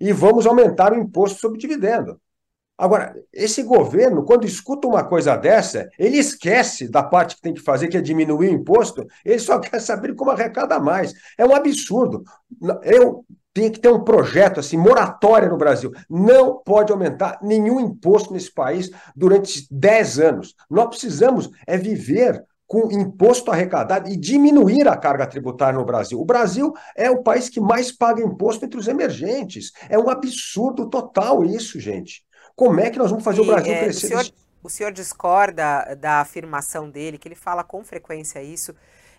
[0.00, 2.20] e vamos aumentar o imposto sobre dividendo.
[2.76, 7.60] Agora, esse governo, quando escuta uma coisa dessa, ele esquece da parte que tem que
[7.60, 11.12] fazer, que é diminuir o imposto, ele só quer saber como arrecada mais.
[11.38, 12.24] É um absurdo.
[12.82, 15.92] Eu tenho que ter um projeto assim, moratória no Brasil.
[16.08, 20.54] Não pode aumentar nenhum imposto nesse país durante 10 anos.
[20.68, 26.18] Nós precisamos é viver com imposto arrecadado e diminuir a carga tributária no Brasil.
[26.18, 29.72] O Brasil é o país que mais paga imposto entre os emergentes.
[29.90, 32.24] É um absurdo total isso, gente.
[32.56, 34.06] Como é que nós vamos fazer e, o Brasil é, crescer?
[34.06, 38.74] O senhor, o senhor discorda da afirmação dele, que ele fala com frequência isso,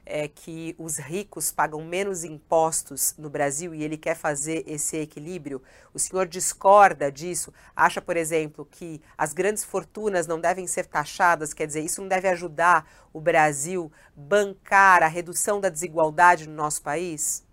[0.06, 5.62] é que os ricos pagam menos impostos no Brasil e ele quer fazer esse equilíbrio?
[5.94, 7.54] O senhor discorda disso?
[7.76, 11.54] Acha, por exemplo, que as grandes fortunas não devem ser taxadas?
[11.54, 16.82] Quer dizer, isso não deve ajudar o Brasil bancar a redução da desigualdade no nosso
[16.82, 17.46] país?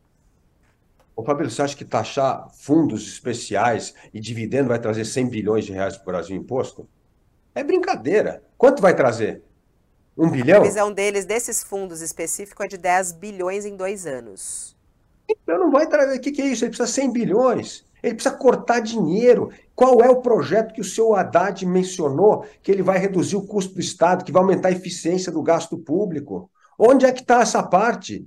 [1.14, 5.72] Ô, Fabrício, você acha que taxar fundos especiais e dividendo vai trazer 100 bilhões de
[5.72, 6.88] reais para o Brasil imposto?
[7.54, 8.42] É brincadeira.
[8.56, 9.42] Quanto vai trazer?
[10.16, 10.58] Um bilhão?
[10.58, 14.76] A previsão deles, desses fundos específicos, é de 10 bilhões em dois anos.
[15.28, 16.18] Então não vai trazer.
[16.18, 16.64] O que, que é isso?
[16.64, 17.84] Ele precisa 100 bilhões.
[18.02, 19.50] Ele precisa cortar dinheiro.
[19.74, 23.74] Qual é o projeto que o seu Haddad mencionou que ele vai reduzir o custo
[23.74, 26.50] do Estado, que vai aumentar a eficiência do gasto público?
[26.78, 28.26] Onde é que está essa parte?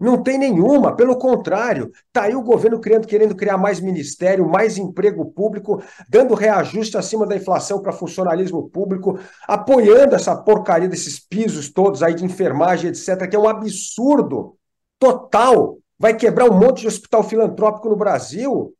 [0.00, 4.78] Não tem nenhuma, pelo contrário, está aí o governo criando, querendo criar mais ministério, mais
[4.78, 11.70] emprego público, dando reajuste acima da inflação para funcionalismo público, apoiando essa porcaria desses pisos
[11.70, 14.56] todos aí de enfermagem, etc., que é um absurdo
[14.98, 15.76] total.
[15.98, 18.74] Vai quebrar um monte de hospital filantrópico no Brasil.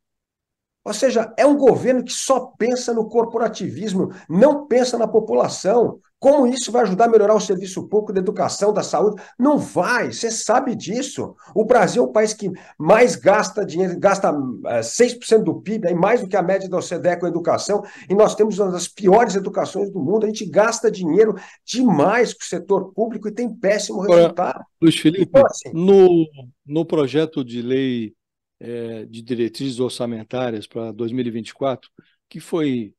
[0.83, 5.99] Ou seja, é um governo que só pensa no corporativismo, não pensa na população.
[6.21, 9.19] Como isso vai ajudar a melhorar o serviço público da educação, da saúde?
[9.39, 11.35] Não vai, você sabe disso.
[11.55, 14.31] O Brasil é o país que mais gasta dinheiro, gasta
[14.67, 17.81] é, 6% do PIB, é mais do que a média da OCDE com a educação,
[18.07, 20.23] e nós temos uma das piores educações do mundo.
[20.23, 21.33] A gente gasta dinheiro
[21.65, 24.63] demais com o setor público e tem péssimo resultado.
[24.79, 26.27] Luiz Felipe, então, assim, no,
[26.63, 28.13] no projeto de lei
[28.59, 31.89] é, de diretrizes orçamentárias para 2024,
[32.29, 32.93] que foi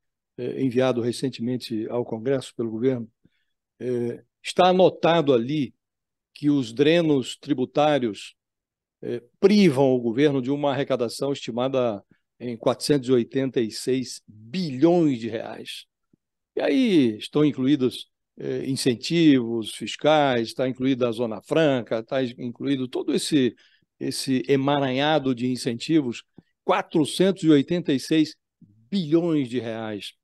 [0.62, 3.10] enviado recentemente ao Congresso pelo governo,
[3.78, 5.74] é, está anotado ali
[6.34, 8.34] que os drenos tributários
[9.02, 12.02] eh, privam o governo de uma arrecadação estimada
[12.40, 15.84] em 486 bilhões de reais.
[16.56, 18.10] E aí estão incluídos
[18.66, 23.54] incentivos fiscais, está incluída a Zona Franca, está incluído todo esse,
[24.00, 26.24] esse emaranhado de incentivos,
[26.64, 28.34] 486
[28.90, 30.14] bilhões de reais.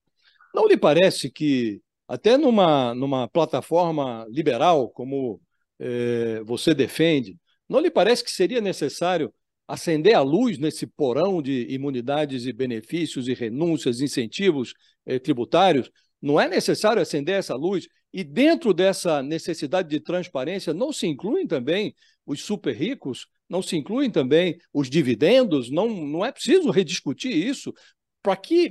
[0.59, 5.41] Não lhe parece que, até numa, numa plataforma liberal, como
[5.79, 7.39] eh, você defende,
[7.69, 9.33] não lhe parece que seria necessário
[9.69, 14.75] acender a luz nesse porão de imunidades e benefícios e renúncias, incentivos
[15.07, 15.93] eh, tributários?
[16.21, 17.87] Não é necessário acender essa luz?
[18.13, 21.95] E dentro dessa necessidade de transparência, não se incluem também
[22.27, 23.29] os super ricos?
[23.49, 25.71] Não se incluem também os dividendos?
[25.71, 27.73] Não, não é preciso rediscutir isso.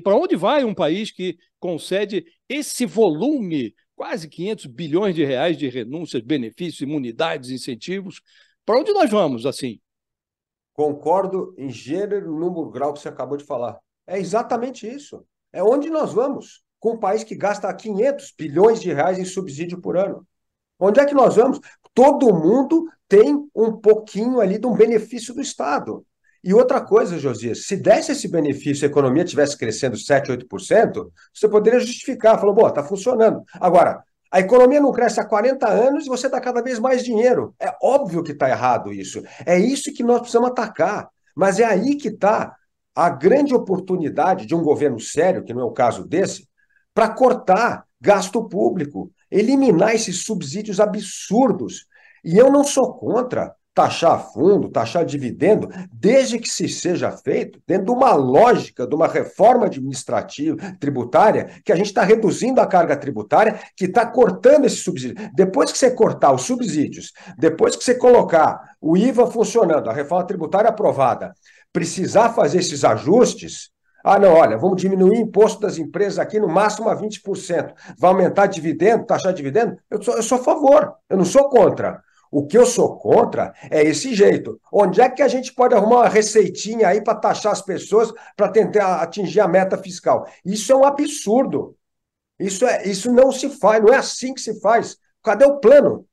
[0.03, 5.68] Para onde vai um país que concede esse volume, quase 500 bilhões de reais de
[5.70, 8.22] renúncias, benefícios, imunidades, incentivos?
[8.66, 9.80] Para onde nós vamos assim?
[10.74, 13.80] Concordo em gênero, número, grau que você acabou de falar.
[14.05, 15.26] É exatamente isso.
[15.51, 19.82] É onde nós vamos com um país que gasta 500 bilhões de reais em subsídio
[19.82, 20.26] por ano.
[20.80, 21.60] Onde é que nós vamos?
[21.93, 26.05] Todo mundo tem um pouquinho ali de um benefício do Estado.
[26.43, 31.49] E outra coisa, Josias, se desse esse benefício, a economia estivesse crescendo 7, 8%, você
[31.49, 33.43] poderia justificar, falou, bom, está funcionando.
[33.59, 37.55] Agora, a economia não cresce há 40 anos e você dá cada vez mais dinheiro.
[37.59, 39.23] É óbvio que está errado isso.
[39.45, 41.09] É isso que nós precisamos atacar.
[41.35, 42.55] Mas é aí que está
[42.95, 46.47] a grande oportunidade de um governo sério, que não é o caso desse,
[46.93, 51.85] para cortar gasto público, eliminar esses subsídios absurdos.
[52.23, 57.86] E eu não sou contra taxar fundo, taxar dividendo, desde que se seja feito dentro
[57.86, 62.97] de uma lógica, de uma reforma administrativa, tributária, que a gente está reduzindo a carga
[62.97, 65.30] tributária, que está cortando esse subsídio.
[65.36, 70.25] Depois que você cortar os subsídios, depois que você colocar o IVA funcionando, a reforma
[70.25, 71.36] tributária aprovada,
[71.71, 73.69] precisar fazer esses ajustes,
[74.03, 77.73] ah, não, olha, vamos diminuir o imposto das empresas aqui no máximo a 20%.
[77.99, 79.78] Vai aumentar dividendo, taxar dividendo?
[79.88, 82.01] Eu sou, eu sou a favor, eu não sou contra.
[82.38, 84.61] O que eu sou contra é esse jeito.
[84.71, 88.47] Onde é que a gente pode arrumar uma receitinha aí para taxar as pessoas para
[88.47, 90.23] tentar atingir a meta fiscal?
[90.45, 91.75] Isso é um absurdo.
[92.39, 94.97] Isso, é, isso não se faz, não é assim que se faz.
[95.23, 96.05] Cadê o plano?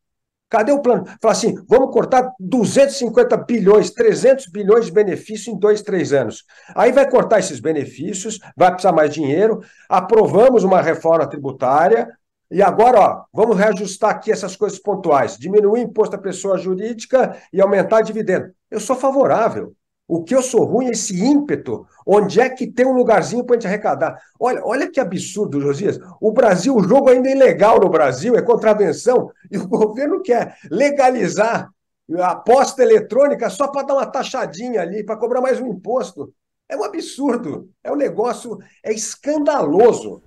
[0.48, 1.04] Cadê o plano?
[1.20, 6.42] Fala assim, vamos cortar 250 bilhões, 300 bilhões de benefício em dois, três anos.
[6.74, 9.60] Aí vai cortar esses benefícios, vai precisar mais dinheiro,
[9.90, 12.08] aprovamos uma reforma tributária,
[12.54, 17.60] e agora, ó, vamos reajustar aqui essas coisas pontuais, diminuir imposto à pessoa jurídica e
[17.60, 18.54] aumentar dividendo.
[18.70, 19.74] Eu sou favorável.
[20.06, 21.84] O que eu sou ruim é esse ímpeto.
[22.06, 24.20] Onde é que tem um lugarzinho para a gente arrecadar?
[24.38, 25.98] Olha, olha que absurdo, Josias.
[26.20, 30.56] O Brasil, o jogo ainda é ilegal no Brasil, é contravenção, e o governo quer
[30.70, 31.68] legalizar
[32.16, 36.32] a aposta eletrônica só para dar uma taxadinha ali, para cobrar mais um imposto.
[36.68, 37.68] É um absurdo.
[37.82, 40.22] É um negócio, é escandaloso.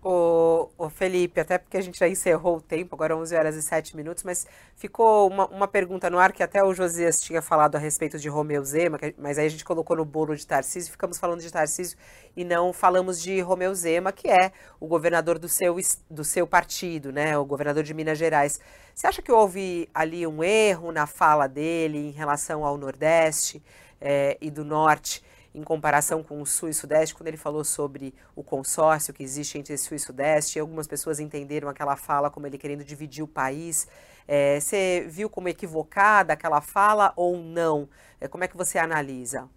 [0.00, 3.62] O, o, Felipe, até porque a gente já encerrou o tempo, agora 11 horas e
[3.62, 4.46] 7 minutos, mas
[4.76, 8.28] ficou uma, uma pergunta no ar que até o Josias tinha falado a respeito de
[8.28, 11.52] Romeu Zema, que, mas aí a gente colocou no bolo de Tarcísio, ficamos falando de
[11.52, 11.98] Tarcísio
[12.36, 15.74] e não falamos de Romeu Zema, que é o governador do seu,
[16.08, 18.60] do seu partido, né, o governador de Minas Gerais.
[18.94, 23.60] Você acha que houve ali um erro na fala dele em relação ao Nordeste
[24.00, 25.24] é, e do Norte?
[25.54, 29.58] Em comparação com o Sul e Sudeste, quando ele falou sobre o consórcio que existe
[29.58, 33.86] entre Sul e Sudeste, algumas pessoas entenderam aquela fala como ele querendo dividir o país.
[34.26, 37.88] É, você viu como equivocada aquela fala ou não?
[38.20, 39.48] É, como é que você analisa?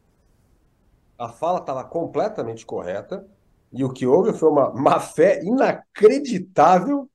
[1.18, 3.28] A fala estava completamente correta
[3.72, 7.10] e o que houve foi uma má fé inacreditável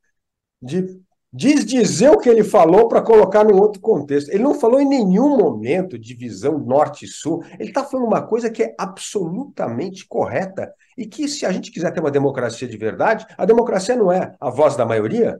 [0.62, 1.02] de
[1.36, 4.30] desdizer o que ele falou para colocar num outro contexto.
[4.30, 7.44] Ele não falou em nenhum momento de visão norte-sul.
[7.58, 11.92] Ele está falando uma coisa que é absolutamente correta e que, se a gente quiser
[11.92, 15.38] ter uma democracia de verdade, a democracia não é a voz da maioria.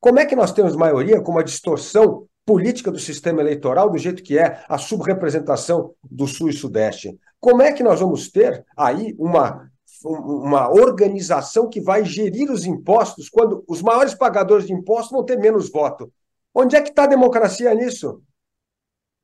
[0.00, 4.22] Como é que nós temos maioria com uma distorção política do sistema eleitoral do jeito
[4.22, 7.18] que é a subrepresentação do Sul e Sudeste?
[7.40, 9.68] Como é que nós vamos ter aí uma
[10.04, 15.38] uma organização que vai gerir os impostos quando os maiores pagadores de impostos vão ter
[15.38, 16.12] menos voto.
[16.54, 18.22] Onde é que está a democracia nisso?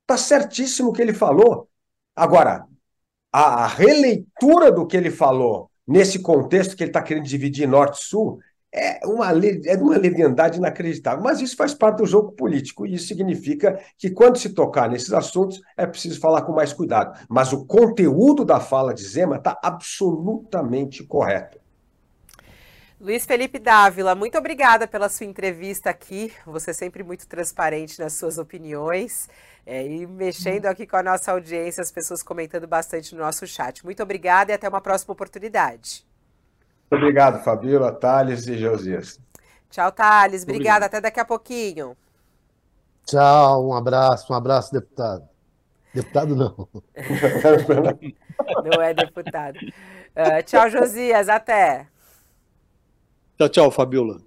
[0.03, 1.69] Está certíssimo o que ele falou.
[2.17, 2.67] Agora,
[3.33, 8.41] a releitura do que ele falou nesse contexto que ele está querendo dividir norte-sul
[8.73, 11.23] é uma, é uma leviandade inacreditável.
[11.23, 15.13] Mas isso faz parte do jogo político, e isso significa que, quando se tocar nesses
[15.13, 17.19] assuntos, é preciso falar com mais cuidado.
[17.29, 21.59] Mas o conteúdo da fala de Zema está absolutamente correto.
[23.01, 26.31] Luiz Felipe Dávila, muito obrigada pela sua entrevista aqui.
[26.45, 29.27] Você é sempre muito transparente nas suas opiniões
[29.65, 33.83] é, e mexendo aqui com a nossa audiência, as pessoas comentando bastante no nosso chat.
[33.85, 36.05] Muito obrigada e até uma próxima oportunidade.
[36.91, 39.21] Muito obrigado, Fabíola, Thales e Josias.
[39.71, 40.43] Tchau, Thales.
[40.43, 40.87] Obrigada.
[40.87, 41.97] Até daqui a pouquinho.
[43.07, 45.29] Tchau, um abraço, um abraço, deputado.
[45.95, 46.69] Deputado não.
[48.65, 49.59] não é deputado.
[49.59, 51.29] Uh, tchau, Josias.
[51.29, 51.87] Até.
[53.39, 54.21] Tchau, tchau, Fabiola.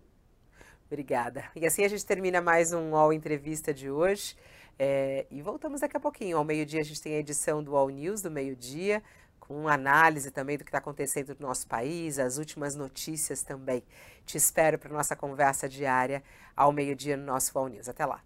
[0.88, 1.43] Obrigada.
[1.55, 4.38] E assim a gente termina mais um UOL Entrevista de hoje.
[4.78, 6.38] É, e voltamos daqui a pouquinho.
[6.38, 9.03] Ao meio-dia a gente tem a edição do UOL News do meio-dia,
[9.48, 13.84] com análise também do que está acontecendo no nosso país, as últimas notícias também.
[14.26, 16.24] Te espero para nossa conversa diária
[16.56, 17.89] ao meio-dia no nosso Wall News.
[17.89, 18.24] Até lá.